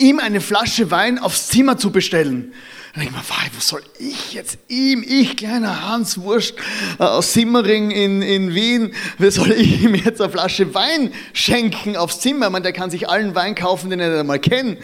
ihm 0.00 0.20
eine 0.20 0.40
Flasche 0.40 0.90
Wein 0.90 1.18
aufs 1.18 1.48
Zimmer 1.48 1.76
zu 1.76 1.90
bestellen. 1.90 2.52
Dann 2.94 3.04
denke 3.04 3.20
ich 3.20 3.28
mir, 3.28 3.56
was 3.56 3.68
soll 3.68 3.82
ich 3.98 4.32
jetzt 4.32 4.58
ihm, 4.68 5.04
ich 5.06 5.36
kleiner 5.36 5.88
Hans 5.88 6.18
Wurst 6.18 6.54
äh, 6.98 7.02
aus 7.02 7.32
Simmering 7.32 7.90
in, 7.90 8.22
in 8.22 8.54
Wien, 8.54 8.92
wie 9.18 9.30
soll 9.30 9.52
ich 9.52 9.82
ihm 9.82 9.94
jetzt 9.94 10.20
eine 10.20 10.30
Flasche 10.30 10.72
Wein 10.74 11.12
schenken 11.32 11.96
aufs 11.96 12.20
Zimmer? 12.20 12.46
Ich 12.46 12.52
meine, 12.52 12.62
der 12.62 12.72
kann 12.72 12.90
sich 12.90 13.08
allen 13.08 13.34
Wein 13.34 13.54
kaufen, 13.54 13.90
den 13.90 14.00
er 14.00 14.08
nicht 14.08 14.20
einmal 14.20 14.38
kennt. 14.38 14.78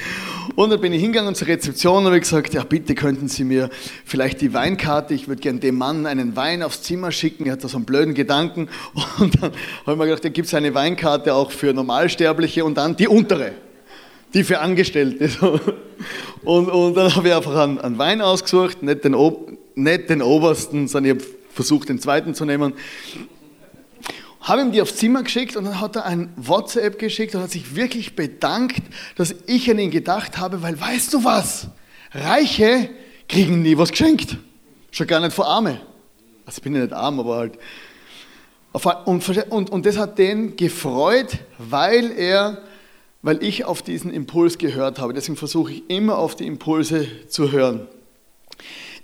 Und 0.54 0.70
dann 0.70 0.80
bin 0.80 0.92
ich 0.92 1.00
hingegangen 1.00 1.34
zur 1.34 1.48
Rezeption 1.48 1.98
und 1.98 2.06
habe 2.06 2.20
gesagt, 2.20 2.52
ja 2.52 2.62
bitte 2.62 2.94
könnten 2.94 3.28
Sie 3.28 3.42
mir 3.42 3.70
vielleicht 4.04 4.40
die 4.40 4.52
Weinkarte, 4.52 5.14
ich 5.14 5.26
würde 5.26 5.40
gerne 5.40 5.60
dem 5.60 5.76
Mann 5.76 6.06
einen 6.06 6.36
Wein 6.36 6.62
aufs 6.62 6.82
Zimmer 6.82 7.10
schicken, 7.10 7.46
er 7.46 7.52
hat 7.52 7.64
da 7.64 7.68
so 7.68 7.78
einen 7.78 7.86
blöden 7.86 8.14
Gedanken. 8.14 8.68
Und 9.18 9.34
dann 9.42 9.52
habe 9.86 9.92
ich 9.92 9.96
mir 9.96 10.04
gedacht, 10.06 10.24
da 10.24 10.28
gibt 10.28 10.48
es 10.48 10.54
eine 10.54 10.74
Weinkarte 10.74 11.34
auch 11.34 11.50
für 11.50 11.72
Normalsterbliche 11.72 12.64
und 12.64 12.74
dann 12.76 12.96
die 12.96 13.08
untere 13.08 13.52
die 14.34 14.44
für 14.44 14.60
Angestellte. 14.60 15.30
Und, 16.44 16.68
und 16.68 16.94
dann 16.94 17.14
habe 17.14 17.28
ich 17.28 17.34
einfach 17.34 17.56
einen, 17.56 17.78
einen 17.78 17.96
Wein 17.96 18.20
ausgesucht, 18.20 18.82
nicht 18.82 19.02
den, 19.02 19.16
nicht 19.76 20.10
den 20.10 20.20
obersten, 20.20 20.88
sondern 20.88 21.16
ich 21.16 21.22
habe 21.22 21.34
versucht, 21.54 21.88
den 21.88 21.98
zweiten 21.98 22.34
zu 22.34 22.44
nehmen. 22.44 22.74
Habe 24.40 24.60
ihm 24.60 24.72
die 24.72 24.82
aufs 24.82 24.96
Zimmer 24.96 25.22
geschickt 25.22 25.56
und 25.56 25.64
dann 25.64 25.80
hat 25.80 25.96
er 25.96 26.04
ein 26.04 26.30
WhatsApp 26.36 26.98
geschickt 26.98 27.34
und 27.34 27.40
hat 27.40 27.50
sich 27.50 27.76
wirklich 27.76 28.14
bedankt, 28.14 28.82
dass 29.16 29.34
ich 29.46 29.70
an 29.70 29.78
ihn 29.78 29.90
gedacht 29.90 30.36
habe, 30.36 30.60
weil 30.60 30.78
weißt 30.78 31.14
du 31.14 31.24
was? 31.24 31.68
Reiche 32.12 32.90
kriegen 33.26 33.62
nie 33.62 33.78
was 33.78 33.90
geschenkt. 33.90 34.36
Schon 34.90 35.06
gar 35.06 35.20
nicht 35.20 35.32
vor 35.32 35.46
Arme. 35.46 35.80
Also 36.44 36.58
ich 36.58 36.62
bin 36.62 36.74
ja 36.74 36.82
nicht 36.82 36.92
arm, 36.92 37.20
aber 37.20 37.36
halt. 37.36 37.58
Und, 39.06 39.26
und, 39.50 39.70
und 39.70 39.86
das 39.86 39.96
hat 39.96 40.18
den 40.18 40.56
gefreut, 40.56 41.38
weil 41.58 42.10
er 42.10 42.58
weil 43.24 43.42
ich 43.42 43.64
auf 43.64 43.80
diesen 43.80 44.12
Impuls 44.12 44.58
gehört 44.58 44.98
habe. 44.98 45.14
Deswegen 45.14 45.36
versuche 45.36 45.72
ich 45.72 45.82
immer 45.88 46.18
auf 46.18 46.36
die 46.36 46.46
Impulse 46.46 47.08
zu 47.26 47.50
hören. 47.50 47.88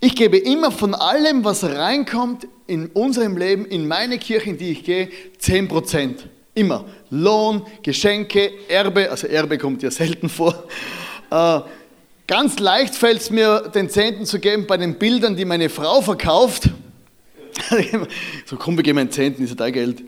Ich 0.00 0.14
gebe 0.14 0.36
immer 0.36 0.70
von 0.70 0.94
allem, 0.94 1.42
was 1.42 1.64
reinkommt 1.64 2.46
in 2.66 2.88
unserem 2.88 3.38
Leben, 3.38 3.64
in 3.64 3.88
meine 3.88 4.18
Kirche, 4.18 4.50
in 4.50 4.58
die 4.58 4.72
ich 4.72 4.84
gehe, 4.84 5.08
10 5.38 5.68
Prozent. 5.68 6.28
Immer. 6.54 6.84
Lohn, 7.08 7.62
Geschenke, 7.82 8.52
Erbe, 8.68 9.10
also 9.10 9.26
Erbe 9.26 9.56
kommt 9.56 9.82
ja 9.82 9.90
selten 9.90 10.28
vor. 10.28 10.64
Äh, 11.30 11.60
ganz 12.26 12.58
leicht 12.58 12.94
fällt 12.94 13.22
es 13.22 13.30
mir, 13.30 13.70
den 13.74 13.88
Zehnten 13.88 14.26
zu 14.26 14.38
geben 14.38 14.66
bei 14.66 14.76
den 14.76 14.98
Bildern, 14.98 15.34
die 15.34 15.46
meine 15.46 15.70
Frau 15.70 16.02
verkauft. 16.02 16.68
so, 18.44 18.56
komm, 18.56 18.76
wir 18.76 18.82
geben 18.82 18.98
einen 18.98 19.10
Zehnten, 19.10 19.44
ist 19.44 19.50
ja 19.50 19.56
dein 19.56 19.72
Geld. 19.72 20.02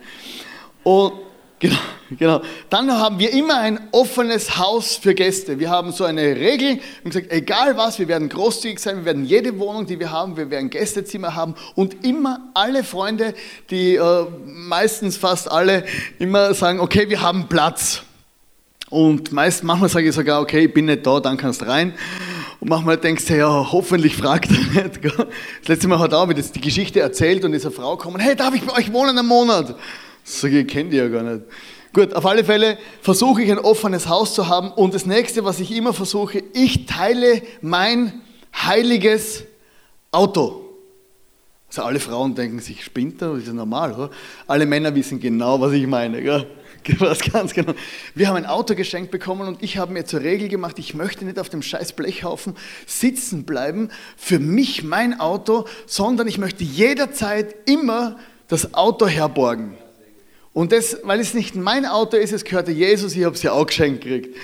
Und 0.82 1.14
Genau, 1.62 1.76
genau. 2.18 2.42
Dann 2.70 2.90
haben 2.90 3.20
wir 3.20 3.32
immer 3.32 3.60
ein 3.60 3.78
offenes 3.92 4.58
Haus 4.58 4.96
für 4.96 5.14
Gäste. 5.14 5.60
Wir 5.60 5.70
haben 5.70 5.92
so 5.92 6.02
eine 6.02 6.34
Regel 6.34 6.80
und 7.04 7.12
gesagt, 7.12 7.30
egal 7.30 7.76
was, 7.76 8.00
wir 8.00 8.08
werden 8.08 8.28
großzügig 8.28 8.80
sein, 8.80 8.96
wir 8.96 9.04
werden 9.04 9.24
jede 9.24 9.56
Wohnung, 9.60 9.86
die 9.86 10.00
wir 10.00 10.10
haben, 10.10 10.36
wir 10.36 10.50
werden 10.50 10.70
Gästezimmer 10.70 11.36
haben 11.36 11.54
und 11.76 12.04
immer 12.04 12.40
alle 12.54 12.82
Freunde, 12.82 13.32
die 13.70 13.94
äh, 13.94 14.26
meistens 14.44 15.16
fast 15.16 15.48
alle 15.48 15.84
immer 16.18 16.52
sagen, 16.52 16.80
okay, 16.80 17.08
wir 17.08 17.22
haben 17.22 17.46
Platz. 17.46 18.02
Und 18.90 19.30
meist, 19.30 19.62
manchmal 19.62 19.88
sage 19.88 20.08
ich 20.08 20.14
sogar, 20.16 20.42
okay, 20.42 20.64
ich 20.64 20.74
bin 20.74 20.86
nicht 20.86 21.06
da, 21.06 21.20
dann 21.20 21.36
kannst 21.36 21.60
du 21.60 21.66
rein. 21.66 21.94
Und 22.58 22.70
manchmal 22.70 22.96
denkst 22.96 23.26
du, 23.26 23.36
ja, 23.36 23.70
hoffentlich 23.70 24.16
fragt 24.16 24.50
er 24.50 24.82
nicht. 24.82 25.00
Das 25.04 25.68
letzte 25.68 25.86
Mal 25.86 26.00
hat 26.00 26.12
auch 26.12 26.28
wieder 26.28 26.42
die 26.42 26.60
Geschichte 26.60 26.98
erzählt 26.98 27.44
und 27.44 27.52
ist 27.54 27.64
eine 27.64 27.72
Frau 27.72 27.96
gekommen, 27.96 28.18
hey, 28.18 28.34
darf 28.34 28.52
ich 28.52 28.62
bei 28.62 28.76
euch 28.76 28.92
wohnen 28.92 29.16
einen 29.16 29.28
Monat? 29.28 29.76
Sag 30.24 30.52
ich, 30.52 30.66
kennt 30.66 30.92
ihr 30.92 31.04
ja 31.04 31.08
gar 31.08 31.22
nicht. 31.22 31.44
Gut, 31.92 32.14
auf 32.14 32.24
alle 32.24 32.44
Fälle 32.44 32.78
versuche 33.02 33.42
ich 33.42 33.50
ein 33.50 33.58
offenes 33.58 34.08
Haus 34.08 34.34
zu 34.34 34.48
haben 34.48 34.70
und 34.70 34.94
das 34.94 35.04
nächste, 35.04 35.44
was 35.44 35.60
ich 35.60 35.70
immer 35.72 35.92
versuche, 35.92 36.42
ich 36.54 36.86
teile 36.86 37.42
mein 37.60 38.22
heiliges 38.54 39.44
Auto. 40.10 40.62
Also 41.68 41.82
alle 41.82 42.00
Frauen 42.00 42.34
denken 42.34 42.60
sich, 42.60 42.84
spinnt 42.84 43.20
er, 43.22 43.34
ist 43.34 43.46
ja 43.46 43.52
normal, 43.52 43.92
oder? 43.92 44.10
Alle 44.46 44.66
Männer 44.66 44.94
wissen 44.94 45.20
genau, 45.20 45.60
was 45.60 45.72
ich 45.72 45.86
meine. 45.86 46.22
Gell? 46.22 46.46
Was 46.98 47.20
ganz 47.20 47.54
genau. 47.54 47.74
Wir 48.14 48.28
haben 48.28 48.36
ein 48.36 48.46
Auto 48.46 48.74
geschenkt 48.74 49.10
bekommen 49.10 49.46
und 49.46 49.62
ich 49.62 49.78
habe 49.78 49.92
mir 49.92 50.04
zur 50.04 50.20
Regel 50.20 50.48
gemacht, 50.48 50.78
ich 50.78 50.94
möchte 50.94 51.24
nicht 51.24 51.38
auf 51.38 51.48
dem 51.48 51.62
scheiß 51.62 51.92
Blechhaufen 51.92 52.56
sitzen 52.86 53.44
bleiben, 53.44 53.90
für 54.16 54.38
mich 54.38 54.82
mein 54.82 55.20
Auto, 55.20 55.66
sondern 55.86 56.26
ich 56.26 56.38
möchte 56.38 56.64
jederzeit 56.64 57.54
immer 57.66 58.18
das 58.48 58.74
Auto 58.74 59.06
herborgen. 59.06 59.78
Und 60.52 60.72
das, 60.72 60.98
weil 61.02 61.20
es 61.20 61.34
nicht 61.34 61.54
mein 61.54 61.86
Auto 61.86 62.16
ist, 62.16 62.32
es 62.32 62.44
gehörte 62.44 62.72
Jesus, 62.72 63.16
ich 63.16 63.24
habe 63.24 63.34
es 63.34 63.42
ja 63.42 63.52
auch 63.52 63.66
geschenkt 63.66 64.02
gekriegt. 64.02 64.36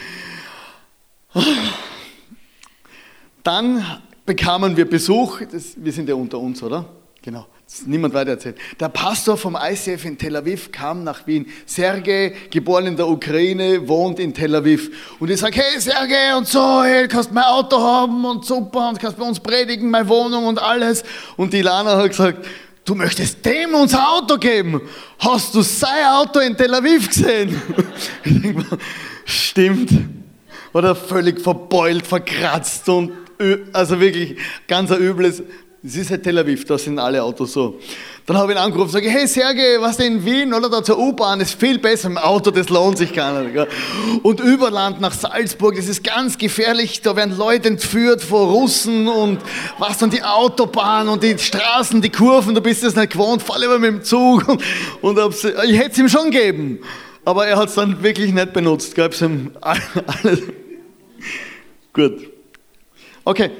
Dann 3.42 3.84
bekamen 4.24 4.76
wir 4.76 4.88
Besuch, 4.88 5.40
das, 5.50 5.74
wir 5.76 5.92
sind 5.92 6.08
ja 6.08 6.14
unter 6.14 6.38
uns, 6.38 6.62
oder? 6.62 6.86
Genau, 7.20 7.46
niemand 7.84 8.14
weiter 8.14 8.30
erzählt. 8.30 8.56
Der 8.80 8.88
Pastor 8.88 9.36
vom 9.36 9.58
ICF 9.60 10.04
in 10.06 10.16
Tel 10.16 10.36
Aviv 10.36 10.72
kam 10.72 11.04
nach 11.04 11.26
Wien. 11.26 11.46
Sergej, 11.66 12.34
geboren 12.50 12.86
in 12.86 12.96
der 12.96 13.08
Ukraine, 13.08 13.86
wohnt 13.86 14.18
in 14.18 14.32
Tel 14.32 14.54
Aviv. 14.54 14.90
Und 15.18 15.30
ich 15.30 15.40
sage, 15.40 15.60
hey 15.60 15.80
Sergej 15.80 16.36
und 16.38 16.46
so, 16.46 16.82
hey, 16.82 17.06
kannst 17.08 17.32
mein 17.32 17.44
Auto 17.44 17.78
haben 17.78 18.24
und 18.24 18.46
super 18.46 18.88
und 18.88 18.98
kannst 18.98 19.18
bei 19.18 19.26
uns 19.26 19.40
predigen, 19.40 19.90
meine 19.90 20.08
Wohnung 20.08 20.46
und 20.46 20.58
alles. 20.58 21.04
Und 21.36 21.52
die 21.52 21.62
Lana 21.62 21.96
hat 21.96 22.08
gesagt, 22.08 22.46
du 22.88 22.94
möchtest 22.94 23.44
dem 23.44 23.74
unser 23.74 24.08
Auto 24.08 24.38
geben. 24.38 24.80
Hast 25.18 25.54
du 25.54 25.62
sein 25.62 26.06
Auto 26.06 26.40
in 26.40 26.56
Tel 26.56 26.74
Aviv 26.74 27.08
gesehen? 27.08 27.60
Stimmt. 29.24 29.90
Oder 30.72 30.94
völlig 30.94 31.40
verbeult, 31.40 32.06
verkratzt 32.06 32.88
und 32.88 33.12
also 33.72 34.00
wirklich 34.00 34.36
ganz 34.66 34.90
ein 34.90 35.00
übles. 35.00 35.42
Es 35.82 35.96
ist 35.96 36.10
halt 36.10 36.22
Tel 36.22 36.38
Aviv, 36.38 36.64
da 36.64 36.78
sind 36.78 36.98
alle 36.98 37.22
Autos 37.22 37.52
so. 37.52 37.78
Dann 38.28 38.36
habe 38.36 38.52
ich 38.52 38.58
ihn 38.58 38.62
angerufen 38.62 38.88
und 38.88 38.92
sage, 38.92 39.08
hey 39.08 39.26
Sergej, 39.26 39.80
was 39.80 39.96
denn 39.96 40.18
in 40.18 40.24
Wien 40.26 40.52
oder 40.52 40.68
da 40.68 40.82
zur 40.82 40.98
U-Bahn 40.98 41.40
ist 41.40 41.58
viel 41.58 41.78
besser 41.78 42.08
im 42.08 42.18
Auto, 42.18 42.50
das 42.50 42.68
lohnt 42.68 42.98
sich 42.98 43.14
gar 43.14 43.40
nicht. 43.40 43.54
Gell? 43.54 43.66
Und 44.22 44.40
Überland 44.40 45.00
nach 45.00 45.14
Salzburg, 45.14 45.76
das 45.76 45.88
ist 45.88 46.04
ganz 46.04 46.36
gefährlich, 46.36 47.00
da 47.00 47.16
werden 47.16 47.38
Leute 47.38 47.68
entführt 47.68 48.22
vor 48.22 48.48
Russen 48.48 49.08
und 49.08 49.38
was 49.78 49.96
dann 49.96 50.10
die 50.10 50.22
Autobahn 50.22 51.08
und 51.08 51.22
die 51.22 51.38
Straßen, 51.38 52.02
die 52.02 52.10
Kurven, 52.10 52.54
du 52.54 52.60
bist 52.60 52.82
das 52.82 52.94
nicht 52.96 53.12
gewohnt, 53.12 53.42
fahr 53.42 53.58
lieber 53.58 53.78
mit 53.78 53.92
dem 53.92 54.04
Zug. 54.04 54.46
Und, 55.00 55.18
und 55.18 55.34
ich 55.34 55.78
hätte 55.78 55.92
es 55.92 55.98
ihm 55.98 56.10
schon 56.10 56.30
gegeben, 56.30 56.80
aber 57.24 57.46
er 57.46 57.56
hat 57.56 57.70
es 57.70 57.76
dann 57.76 58.02
wirklich 58.02 58.34
nicht 58.34 58.52
benutzt, 58.52 58.94
gab 58.94 59.12
es 59.12 59.22
ihm 59.22 59.52
alles. 59.62 60.42
Gut. 61.94 62.28
Okay, 63.24 63.52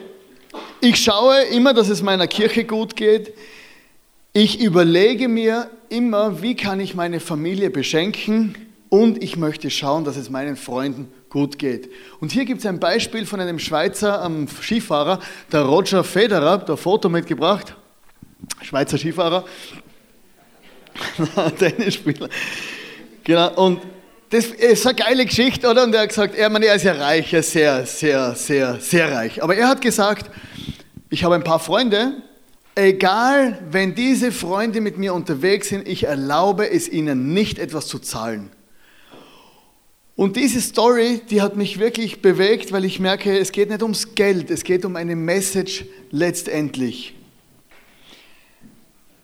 ich 0.83 1.03
schaue 1.03 1.41
immer, 1.45 1.73
dass 1.73 1.89
es 1.89 2.03
meiner 2.03 2.27
Kirche 2.27 2.65
gut 2.65 2.97
geht. 2.97 3.33
Ich 4.33 4.61
überlege 4.61 5.27
mir 5.27 5.71
immer, 5.89 6.43
wie 6.43 6.55
kann 6.55 6.81
ich 6.81 6.95
meine 6.95 7.19
Familie 7.19 7.71
beschenken 7.71 8.55
und 8.91 9.23
ich 9.23 9.37
möchte 9.37 9.71
schauen, 9.71 10.05
dass 10.05 10.17
es 10.17 10.29
meinen 10.29 10.57
Freunden 10.57 11.11
gut 11.31 11.59
geht. 11.59 11.91
Und 12.21 12.31
hier 12.33 12.45
gibt 12.45 12.61
es 12.61 12.67
ein 12.67 12.79
Beispiel 12.79 13.25
von 13.25 13.41
einem 13.41 13.59
Schweizer 13.59 14.25
ähm, 14.25 14.47
Skifahrer, 14.47 15.21
der 15.51 15.63
Roger 15.63 16.05
Federer, 16.05 16.59
der 16.59 16.77
Foto 16.77 17.09
mitgebracht. 17.09 17.75
Schweizer 18.63 18.99
Skifahrer, 18.99 19.45
Tennisspieler. 21.59 22.29
Genau, 23.25 23.55
und 23.65 23.81
das 24.31 24.47
ist 24.47 24.87
eine 24.87 24.95
geile 24.95 25.25
Geschichte, 25.25 25.69
oder? 25.69 25.85
Und 25.85 25.95
er 25.95 26.03
hat 26.03 26.11
gesagt, 26.11 26.35
er, 26.35 26.51
meine, 26.51 26.67
er 26.67 26.75
ist 26.75 26.85
ja 26.85 26.93
reich, 26.93 27.33
er 27.33 27.41
ist 27.41 27.53
sehr, 27.53 27.87
sehr, 27.87 28.35
sehr, 28.35 28.79
sehr 28.79 29.11
reich. 29.11 29.43
Aber 29.43 29.57
er 29.57 29.69
hat 29.69 29.81
gesagt, 29.81 30.31
ich 31.09 31.25
habe 31.25 31.35
ein 31.35 31.45
paar 31.45 31.59
Freunde, 31.59 32.23
egal, 32.79 33.59
wenn 33.71 33.95
diese 33.95 34.33
Freunde 34.33 34.81
mit 34.81 34.99
mir 34.99 35.15
unterwegs 35.15 35.69
sind, 35.69 35.89
ich 35.89 36.05
erlaube 36.05 36.71
es 36.71 36.89
ihnen 36.89 37.35
nicht, 37.35 37.59
etwas 37.59 37.87
zu 37.87 37.99
zahlen. 37.99 38.51
Und 40.17 40.37
diese 40.37 40.61
Story, 40.61 41.21
die 41.31 41.43
hat 41.43 41.57
mich 41.57 41.79
wirklich 41.79 42.23
bewegt, 42.23 42.73
weil 42.73 42.85
ich 42.85 42.99
merke, 42.99 43.39
es 43.39 43.53
geht 43.53 43.71
nicht 43.71 43.83
ums 43.83 44.15
Geld, 44.15 44.51
es 44.51 44.65
geht 44.65 44.85
um 44.85 44.97
eine 44.97 45.15
Message 45.15 45.85
letztendlich. 46.11 47.15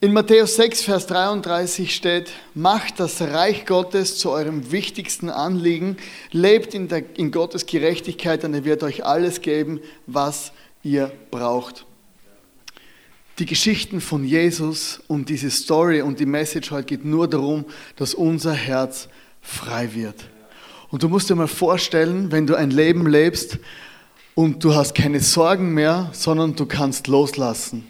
In 0.01 0.13
Matthäus 0.13 0.57
6, 0.57 0.83
Vers 0.83 1.07
33 1.07 1.95
steht, 1.95 2.31
macht 2.55 3.01
das 3.01 3.23
Reich 3.23 3.67
Gottes 3.67 4.19
zu 4.19 4.31
eurem 4.31 4.71
wichtigsten 4.71 5.31
Anliegen, 5.31 5.97
lebt 6.31 6.75
in, 6.75 6.89
der, 6.89 7.03
in 7.17 7.33
Gottes 7.33 7.67
Gerechtigkeit 7.67 8.45
und 8.45 8.53
er 8.55 8.65
wird 8.65 8.83
euch 8.83 9.05
alles 9.05 9.41
geben, 9.41 9.81
was 10.07 10.53
ihr 10.83 11.11
braucht. 11.31 11.87
Die 13.39 13.47
Geschichten 13.47 14.01
von 14.01 14.25
Jesus 14.25 15.01
und 15.09 15.29
diese 15.29 15.51
Story 15.51 16.03
und 16.03 16.21
die 16.21 16.27
Message 16.27 16.71
heute 16.71 16.87
geht 16.87 17.05
nur 17.05 17.29
darum, 17.29 17.65
dass 17.97 18.15
unser 18.15 18.53
Herz 18.53 19.09
frei 19.43 19.95
wird. 19.95 20.17
Und 20.91 21.03
du 21.03 21.09
musst 21.09 21.31
dir 21.31 21.35
mal 21.35 21.49
vorstellen, 21.49 22.31
wenn 22.31 22.47
du 22.47 22.55
ein 22.55 22.71
Leben 22.71 23.07
lebst 23.07 23.59
und 24.35 24.63
du 24.63 24.75
hast 24.75 24.95
keine 24.95 25.21
Sorgen 25.21 25.75
mehr, 25.75 26.11
sondern 26.13 26.55
du 26.55 26.67
kannst 26.67 27.09
loslassen 27.09 27.85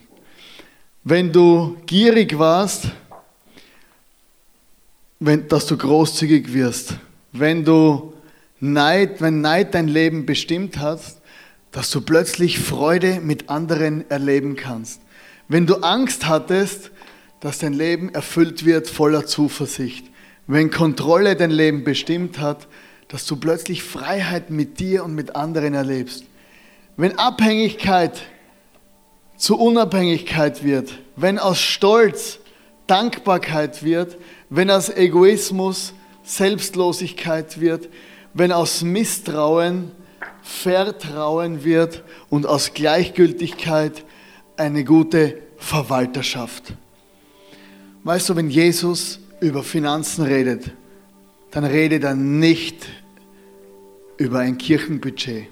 wenn 1.05 1.33
du 1.33 1.77
gierig 1.85 2.39
warst, 2.39 2.89
wenn, 5.21 5.47
dass 5.49 5.67
du 5.67 5.77
großzügig 5.77 6.53
wirst. 6.53 6.97
Wenn 7.33 7.65
du 7.65 8.15
Neid, 8.59 9.21
wenn 9.21 9.43
Neid 9.43 9.75
dein 9.75 9.89
Leben 9.89 10.25
bestimmt 10.25 10.79
hat, 10.79 11.01
dass 11.71 11.91
du 11.91 12.01
plötzlich 12.01 12.59
Freude 12.59 13.21
mit 13.21 13.51
anderen 13.51 14.09
erleben 14.11 14.57
kannst. 14.57 15.01
Wenn 15.49 15.67
du 15.67 15.77
Angst 15.77 16.27
hattest, 16.27 16.91
dass 17.41 17.59
dein 17.59 17.75
Leben 17.75 18.15
erfüllt 18.15 18.65
wird 18.65 18.89
voller 18.89 19.27
Zuversicht. 19.27 20.07
Wenn 20.47 20.71
Kontrolle 20.71 21.37
dein 21.37 21.51
Leben 21.51 21.85
bestimmt 21.85 22.39
hat, 22.39 22.67
dass 23.09 23.27
du 23.27 23.37
plötzlich 23.37 23.83
Freiheit 23.83 24.51
mit 24.51 24.81
dir 24.81 25.05
und 25.05 25.15
mit 25.15 25.37
anderen 25.37 25.75
erlebst. 25.75 26.25
Wenn 26.97 27.19
Abhängigkeit 27.19 28.23
zu 29.37 29.59
Unabhängigkeit 29.59 30.65
wird, 30.65 30.95
wenn 31.17 31.39
aus 31.39 31.61
Stolz 31.61 32.39
Dankbarkeit 32.87 33.83
wird, 33.83 34.17
wenn 34.49 34.71
aus 34.71 34.89
Egoismus 34.89 35.93
Selbstlosigkeit 36.23 37.61
wird, 37.61 37.89
wenn 38.33 38.53
aus 38.53 38.83
Misstrauen 38.83 39.93
Vertrauen 40.43 41.65
wird 41.65 42.03
und 42.29 42.47
aus 42.47 42.75
Gleichgültigkeit 42.75 44.05
eine 44.57 44.85
gute 44.85 45.39
Verwalterschaft. 45.57 46.75
Weißt 48.05 48.29
du, 48.29 48.37
wenn 48.37 48.51
Jesus 48.51 49.21
über 49.41 49.63
Finanzen 49.63 50.25
redet, 50.25 50.71
dann 51.51 51.65
redet 51.65 52.05
er 52.05 52.15
nicht 52.15 52.87
über 54.17 54.41
ein 54.41 54.59
Kirchenbudget, 54.59 55.47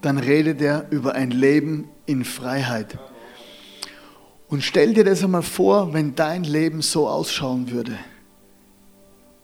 dann 0.00 0.18
redet 0.18 0.60
er 0.60 0.86
über 0.90 1.14
ein 1.14 1.30
Leben 1.30 1.88
in 2.06 2.24
Freiheit. 2.24 2.98
Und 4.48 4.62
stell 4.62 4.94
dir 4.94 5.04
das 5.04 5.22
einmal 5.22 5.42
vor, 5.42 5.92
wenn 5.92 6.14
dein 6.14 6.44
Leben 6.44 6.80
so 6.80 7.08
ausschauen 7.08 7.70
würde. 7.70 7.98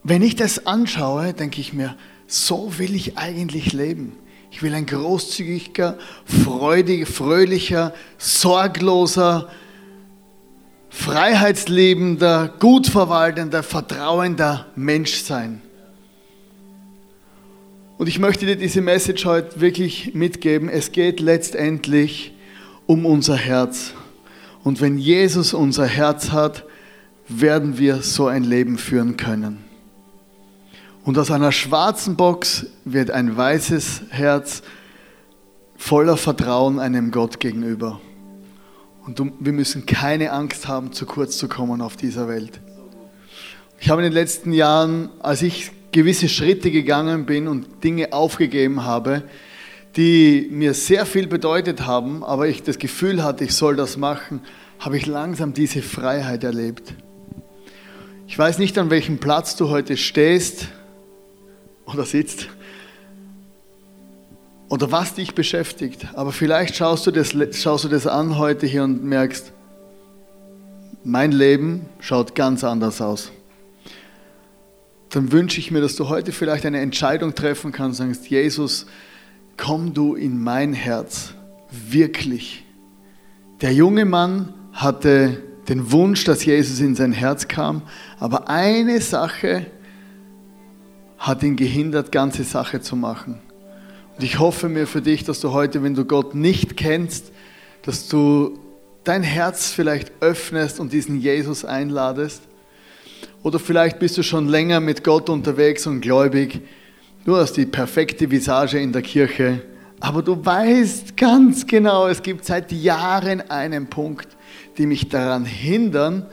Wenn 0.03 0.23
ich 0.23 0.37
das 0.37 0.67
anschaue, 0.67 1.35
denke 1.35 1.61
ich 1.61 1.73
mir, 1.73 1.97
so 2.27 2.79
will 2.79 2.95
ich 2.95 3.19
eigentlich 3.19 3.73
leben. 3.73 4.13
Ich 4.55 4.63
will 4.63 4.73
ein 4.73 4.87
großzügiger, 4.87 5.99
freudiger, 6.25 7.07
fröhlicher, 7.07 7.93
sorgloser, 8.19 9.49
freiheitsliebender, 10.91 12.55
gut 12.61 12.87
verwaltender, 12.87 13.65
vertrauender 13.65 14.67
Mensch 14.77 15.17
sein. 15.17 15.61
Und 17.99 18.07
ich 18.07 18.21
möchte 18.21 18.47
dir 18.47 18.55
diese 18.55 18.81
Message 18.81 19.25
heute 19.25 19.61
wirklich 19.61 20.15
mitgeben. 20.15 20.69
Es 20.69 20.93
geht 20.93 21.19
letztendlich 21.19 22.33
um 22.87 23.07
unser 23.07 23.37
Herz. 23.37 23.93
Und 24.63 24.81
wenn 24.81 24.99
Jesus 24.99 25.53
unser 25.53 25.87
Herz 25.87 26.31
hat, 26.31 26.63
werden 27.27 27.77
wir 27.77 28.03
so 28.03 28.29
ein 28.29 28.45
Leben 28.45 28.79
führen 28.79 29.17
können. 29.17 29.64
Und 31.05 31.19
aus 31.19 31.31
einer 31.31 31.53
schwarzen 31.53 32.17
Box 32.17 32.67
wird 32.87 33.11
ein 33.11 33.37
weißes 33.37 34.05
Herz 34.09 34.63
voller 35.77 36.17
Vertrauen 36.17 36.79
einem 36.79 37.11
Gott 37.11 37.41
gegenüber. 37.41 38.01
Und 39.05 39.21
wir 39.39 39.53
müssen 39.53 39.85
keine 39.85 40.33
Angst 40.33 40.67
haben, 40.67 40.93
zu 40.93 41.05
kurz 41.05 41.37
zu 41.37 41.47
kommen 41.47 41.83
auf 41.83 41.97
dieser 41.97 42.27
Welt. 42.27 42.59
Ich 43.79 43.91
habe 43.91 44.01
in 44.01 44.07
den 44.07 44.15
letzten 44.15 44.51
Jahren, 44.53 45.11
als 45.21 45.43
ich 45.43 45.73
gewisse 45.93 46.31
Schritte 46.31 46.71
gegangen 46.71 47.27
bin 47.27 47.49
und 47.49 47.85
Dinge 47.85 48.15
aufgegeben 48.15 48.85
habe, 48.85 49.25
die 49.97 50.49
mir 50.51 50.73
sehr 50.73 51.05
viel 51.05 51.27
bedeutet 51.27 51.85
haben, 51.85 52.25
aber 52.25 52.49
ich 52.49 52.63
das 52.63 52.79
Gefühl 52.79 53.23
hatte, 53.23 53.45
ich 53.45 53.55
soll 53.55 53.77
das 53.77 53.99
machen, 53.99 54.41
habe 54.79 54.97
ich 54.97 55.05
langsam 55.05 55.53
diese 55.53 55.83
Freiheit 55.83 56.45
erlebt. 56.45 56.95
Ich 58.27 58.39
weiß 58.39 58.59
nicht, 58.59 58.79
an 58.79 58.89
welchem 58.89 59.19
Platz 59.19 59.55
du 59.55 59.69
heute 59.69 59.99
stehst 59.99 60.69
oder 61.87 62.05
sitzt 62.05 62.49
oder 64.69 64.91
was 64.91 65.15
dich 65.15 65.35
beschäftigt, 65.35 66.09
aber 66.15 66.33
vielleicht 66.33 66.75
schaust 66.77 67.07
du 67.07 67.11
das, 67.11 67.35
schaust 67.53 67.85
du 67.85 67.89
das 67.89 68.07
an 68.07 68.39
heute 68.39 68.67
hier 68.67 68.83
und 68.83 69.05
merkst, 69.05 69.53
mein 71.05 71.33
Leben 71.33 71.87
schaut 72.01 72.35
ganz 72.35 72.65
anders 72.65 73.01
aus. 73.01 73.31
Dann 75.11 75.31
wünsche 75.31 75.61
ich 75.61 75.71
mir, 75.71 75.81
dass 75.81 75.95
du 75.97 76.09
heute 76.09 76.33
vielleicht 76.33 76.67
eine 76.67 76.81
Entscheidung 76.81 77.35
treffen 77.35 77.71
kannst 77.71 78.01
und 78.01 78.15
sagst, 78.15 78.29
Jesus, 78.29 78.87
komm 79.57 79.95
du 79.95 80.15
in 80.15 80.43
mein 80.43 80.73
Herz, 80.73 81.35
wirklich. 81.71 82.65
Der 83.61 83.73
junge 83.73 84.07
Mann 84.07 84.55
hatte 84.73 85.41
den 85.69 85.93
Wunsch, 85.93 86.25
dass 86.25 86.45
Jesus 86.45 86.81
in 86.81 86.97
sein 86.97 87.13
Herz 87.13 87.47
kam, 87.47 87.83
aber 88.19 88.49
eine 88.49 89.01
Sache 89.01 89.67
hat 91.19 91.43
ihn 91.43 91.57
gehindert, 91.57 92.13
ganze 92.13 92.45
Sache 92.45 92.81
zu 92.81 92.97
machen. 92.97 93.41
Und 94.17 94.25
ich 94.25 94.39
hoffe 94.39 94.69
mir 94.69 94.87
für 94.87 95.03
dich, 95.03 95.25
dass 95.25 95.41
du 95.41 95.53
heute, 95.53 95.83
wenn 95.83 95.95
du 95.95 96.05
Gott 96.05 96.35
nicht 96.35 96.77
kennst, 96.77 97.33
dass 97.83 98.09
du 98.09 98.59
dein 99.05 99.23
Herz 99.23 99.73
vielleicht 99.73 100.13
öffnest 100.21 100.81
und 100.81 100.93
diesen 100.93 101.21
Jesus 101.21 101.65
einladest. 101.65 102.43
Oder 103.43 103.59
vielleicht 103.59 103.99
bist 103.99 104.17
du 104.17 104.23
schon 104.23 104.49
länger 104.49 104.81
mit 104.81 105.05
Gott 105.05 105.29
unterwegs 105.29 105.87
und 105.87 106.01
gläubig 106.01 106.63
Du 107.25 107.37
hast 107.37 107.55
die 107.55 107.65
perfekte 107.65 108.31
Visage 108.31 108.79
in 108.79 108.93
der 108.93 109.01
Kirche, 109.01 109.63
aber 109.99 110.21
du 110.21 110.45
weißt 110.45 111.17
ganz 111.17 111.67
genau, 111.67 112.07
es 112.07 112.23
gibt 112.23 112.45
seit 112.45 112.71
Jahren 112.71 113.41
einen 113.51 113.87
Punkt, 113.87 114.29
die 114.77 114.85
mich 114.85 115.09
daran 115.09 115.47
hindern, 115.47 116.27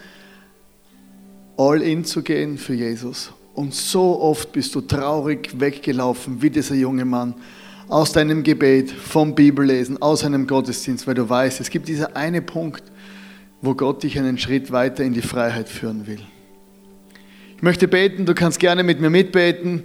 all 1.55 1.82
in 1.82 2.03
zu 2.03 2.23
gehen 2.23 2.57
für 2.57 2.73
Jesus. 2.73 3.32
Und 3.54 3.74
so 3.74 4.22
oft 4.22 4.52
bist 4.52 4.74
du 4.76 4.82
traurig 4.82 5.60
weggelaufen, 5.60 6.41
wie 6.41 6.49
dieser 6.49 6.76
junge 6.76 7.06
Mann, 7.06 7.36
aus 7.89 8.14
deinem 8.14 8.43
Gebet, 8.43 8.89
vom 8.89 9.36
Bibellesen, 9.36 10.02
aus 10.02 10.24
einem 10.24 10.47
Gottesdienst, 10.47 11.06
weil 11.08 11.16
du 11.16 11.28
weißt, 11.28 11.60
es 11.60 11.70
gibt 11.70 11.89
dieser 11.89 12.16
eine 12.16 12.41
Punkt, 12.41 12.84
wo 13.62 13.76
Gott 13.76 14.04
dich 14.04 14.18
einen 14.18 14.38
Schritt 14.38 14.72
weiter 14.72 15.04
in 15.04 15.14
die 15.14 15.22
Freiheit 15.22 15.68
führen 15.68 16.08
will. 16.08 16.22
Ich 17.58 17.62
möchte 17.62 17.88
beten, 17.88 18.26
du 18.26 18.34
kannst 18.34 18.60
gerne 18.60 18.84
mit 18.84 19.02
mir 19.02 19.10
mitbeten. 19.10 19.84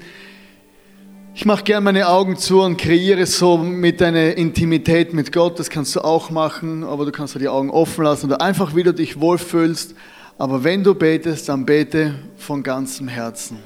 Ich 1.35 1.45
mache 1.45 1.65
gerne 1.65 1.85
meine 1.85 2.09
Augen 2.09 2.39
zu 2.39 2.63
und 2.63 2.79
kreiere 2.79 3.27
so 3.27 3.59
mit 3.59 4.01
deiner 4.01 4.35
Intimität 4.37 5.13
mit 5.13 5.33
Gott. 5.33 5.59
Das 5.59 5.69
kannst 5.69 5.95
du 5.95 6.01
auch 6.01 6.31
machen, 6.31 6.85
aber 6.85 7.05
du 7.05 7.13
kannst 7.13 7.39
die 7.39 7.49
Augen 7.49 7.69
offen 7.69 8.05
lassen 8.05 8.27
oder 8.27 8.41
einfach, 8.41 8.75
wie 8.75 8.85
du 8.85 8.95
dich 8.95 9.21
wohlfühlst. 9.21 9.95
Aber 10.39 10.63
wenn 10.63 10.85
du 10.85 10.95
betest, 10.95 11.49
dann 11.49 11.65
bete 11.65 12.15
von 12.37 12.63
ganzem 12.63 13.09
Herzen. 13.09 13.59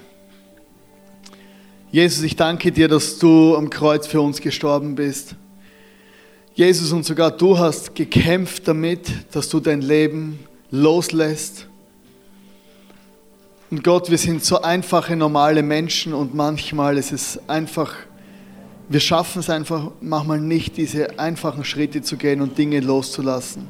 Jesus, 1.91 2.23
ich 2.23 2.37
danke 2.37 2.71
dir, 2.71 2.87
dass 2.87 3.19
du 3.19 3.57
am 3.57 3.69
Kreuz 3.69 4.07
für 4.07 4.21
uns 4.21 4.41
gestorben 4.41 4.95
bist. 4.95 5.35
Jesus, 6.55 6.93
und 6.93 7.05
sogar 7.05 7.31
du 7.31 7.59
hast 7.59 7.95
gekämpft 7.95 8.69
damit, 8.69 9.11
dass 9.33 9.49
du 9.49 9.61
dein 9.61 9.81
Leben 9.81 10.39
loslässt 10.71 11.67
und 13.71 13.85
Gott, 13.85 14.11
wir 14.11 14.19
sind 14.19 14.45
so 14.45 14.63
einfache, 14.63 15.15
normale 15.15 15.63
Menschen 15.63 16.13
und 16.13 16.35
manchmal 16.35 16.99
ist 16.99 17.13
es 17.13 17.41
einfach 17.49 17.95
wir 18.89 18.99
schaffen 18.99 19.39
es 19.39 19.49
einfach 19.49 19.93
manchmal 20.01 20.41
nicht, 20.41 20.77
diese 20.77 21.17
einfachen 21.17 21.65
Schritte 21.65 22.03
zu 22.03 22.17
gehen 22.17 22.41
und 22.41 22.59
Dinge 22.59 22.81
loszulassen. 22.81 23.69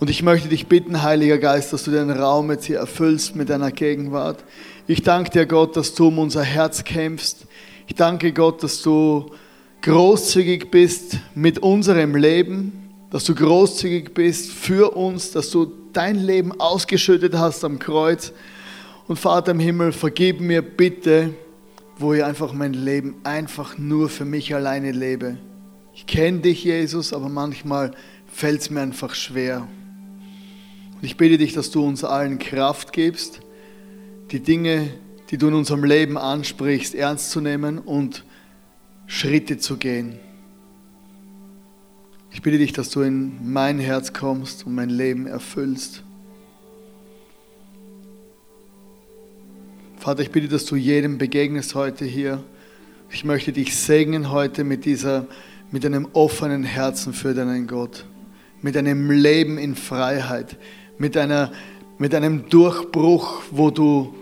Und 0.00 0.10
ich 0.10 0.22
möchte 0.22 0.48
dich 0.48 0.68
bitten, 0.68 1.02
Heiliger 1.02 1.38
Geist, 1.38 1.72
dass 1.72 1.82
du 1.82 1.90
den 1.90 2.10
Raum 2.10 2.52
jetzt 2.52 2.66
hier 2.66 2.78
erfüllst 2.78 3.34
mit 3.34 3.50
deiner 3.50 3.72
Gegenwart. 3.72 4.44
Ich 4.86 5.02
danke 5.02 5.30
dir, 5.30 5.44
Gott, 5.44 5.76
dass 5.76 5.94
du 5.94 6.06
um 6.06 6.20
unser 6.20 6.44
Herz 6.44 6.84
kämpfst. 6.84 7.46
Ich 7.88 7.96
danke 7.96 8.32
Gott, 8.32 8.62
dass 8.62 8.80
du 8.80 9.32
großzügig 9.82 10.70
bist 10.70 11.18
mit 11.34 11.58
unserem 11.58 12.14
Leben, 12.14 12.90
dass 13.10 13.24
du 13.24 13.34
großzügig 13.34 14.14
bist 14.14 14.52
für 14.52 14.96
uns, 14.96 15.32
dass 15.32 15.50
du 15.50 15.72
dein 15.92 16.16
Leben 16.16 16.60
ausgeschüttet 16.60 17.34
hast 17.34 17.64
am 17.64 17.80
Kreuz. 17.80 18.32
Und 19.08 19.18
Vater 19.18 19.50
im 19.50 19.58
Himmel, 19.58 19.90
vergib 19.90 20.40
mir 20.40 20.62
bitte, 20.62 21.34
wo 21.98 22.12
ich 22.12 22.22
einfach 22.22 22.52
mein 22.52 22.72
Leben 22.72 23.16
einfach 23.24 23.76
nur 23.78 24.08
für 24.08 24.24
mich 24.24 24.54
alleine 24.54 24.92
lebe. 24.92 25.38
Ich 25.92 26.06
kenne 26.06 26.38
dich, 26.38 26.62
Jesus, 26.62 27.12
aber 27.12 27.28
manchmal 27.28 27.90
fällt 28.32 28.60
es 28.60 28.70
mir 28.70 28.80
einfach 28.80 29.16
schwer. 29.16 29.66
Und 30.98 31.04
ich 31.04 31.16
bitte 31.16 31.38
dich, 31.38 31.52
dass 31.52 31.70
du 31.70 31.84
uns 31.86 32.02
allen 32.02 32.40
Kraft 32.40 32.92
gibst, 32.92 33.40
die 34.32 34.40
Dinge, 34.40 34.90
die 35.30 35.38
du 35.38 35.46
in 35.46 35.54
unserem 35.54 35.84
Leben 35.84 36.18
ansprichst, 36.18 36.96
ernst 36.96 37.30
zu 37.30 37.40
nehmen 37.40 37.78
und 37.78 38.24
Schritte 39.06 39.58
zu 39.58 39.76
gehen. 39.76 40.18
Ich 42.32 42.42
bitte 42.42 42.58
dich, 42.58 42.72
dass 42.72 42.90
du 42.90 43.02
in 43.02 43.52
mein 43.52 43.78
Herz 43.78 44.12
kommst 44.12 44.66
und 44.66 44.74
mein 44.74 44.90
Leben 44.90 45.26
erfüllst. 45.26 46.02
Vater, 49.98 50.22
ich 50.22 50.30
bitte, 50.30 50.48
dass 50.48 50.64
du 50.64 50.74
jedem 50.74 51.16
begegnest 51.16 51.76
heute 51.76 52.04
hier. 52.04 52.42
Ich 53.10 53.24
möchte 53.24 53.52
dich 53.52 53.76
segnen 53.76 54.30
heute 54.32 54.64
mit, 54.64 54.84
dieser, 54.84 55.26
mit 55.70 55.86
einem 55.86 56.08
offenen 56.12 56.64
Herzen 56.64 57.12
für 57.12 57.34
deinen 57.34 57.66
Gott, 57.66 58.04
mit 58.62 58.76
einem 58.76 59.10
Leben 59.10 59.58
in 59.58 59.74
Freiheit, 59.74 60.56
mit, 60.98 61.16
einer, 61.16 61.52
mit 61.98 62.14
einem 62.14 62.48
Durchbruch, 62.48 63.42
wo 63.50 63.70
du 63.70 64.14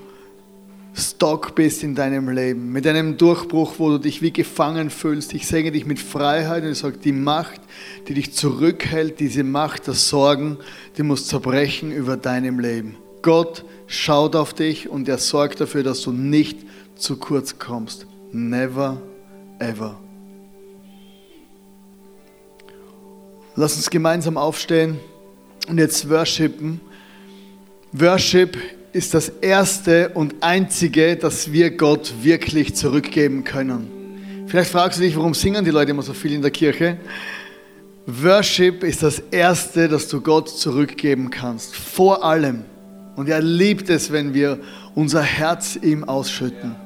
Stock 0.95 1.55
bist 1.55 1.83
in 1.83 1.95
deinem 1.95 2.31
Leben, 2.31 2.73
mit 2.73 2.87
einem 2.87 3.19
Durchbruch, 3.19 3.75
wo 3.79 3.91
du 3.91 3.99
dich 3.99 4.23
wie 4.23 4.33
gefangen 4.33 4.89
fühlst. 4.89 5.35
Ich 5.35 5.47
segne 5.47 5.73
dich 5.73 5.85
mit 5.85 5.99
Freiheit 5.99 6.65
und 6.65 6.73
ich 6.73 6.79
sage, 6.79 6.97
die 6.97 7.13
Macht, 7.13 7.61
die 8.09 8.15
dich 8.15 8.33
zurückhält, 8.33 9.21
diese 9.21 9.45
Macht 9.45 9.87
der 9.87 9.95
Sorgen, 9.95 10.57
die 10.97 11.03
muss 11.03 11.27
zerbrechen 11.27 11.93
über 11.93 12.17
deinem 12.17 12.59
Leben. 12.59 12.97
Gott 13.21 13.65
schaut 13.87 14.37
auf 14.37 14.55
dich 14.55 14.89
und 14.89 15.07
er 15.09 15.19
sorgt 15.19 15.61
dafür, 15.61 15.83
dass 15.83 16.01
du 16.01 16.13
nicht 16.13 16.61
zu 16.95 17.19
kurz 17.19 17.59
kommst. 17.59 18.07
Never, 18.33 19.03
ever. 19.59 19.99
Lass 23.55 23.77
uns 23.77 23.91
gemeinsam 23.91 24.39
aufstehen 24.39 24.99
und 25.69 25.79
jetzt 25.79 26.09
worshipen. 26.09 26.81
Worship 27.93 28.57
ist 28.93 29.15
das 29.15 29.29
erste 29.29 30.11
und 30.11 30.35
einzige, 30.41 31.17
das 31.17 31.53
wir 31.53 31.71
Gott 31.71 32.15
wirklich 32.23 32.75
zurückgeben 32.75 33.45
können. 33.45 34.47
Vielleicht 34.47 34.71
fragst 34.71 34.99
du 34.99 35.03
dich, 35.03 35.17
warum 35.17 35.35
singen 35.35 35.65
die 35.65 35.71
Leute 35.71 35.91
immer 35.91 36.03
so 36.03 36.15
viel 36.15 36.33
in 36.33 36.43
der 36.43 36.51
Kirche? 36.51 36.99
Worship 38.07 38.85
ist 38.85 39.03
das 39.03 39.19
erste, 39.31 39.89
das 39.89 40.09
du 40.09 40.21
Gott 40.21 40.49
zurückgeben 40.49 41.31
kannst. 41.31 41.75
Vor 41.75 42.25
allem. 42.25 42.65
Und 43.17 43.29
er 43.29 43.43
liebt 43.43 43.91
es, 43.91 44.13
wenn 44.13 44.33
wir 44.33 44.61
unser 44.95 45.23
Herz 45.23 45.77
ihm 45.83 46.05
ausschütten. 46.05 46.86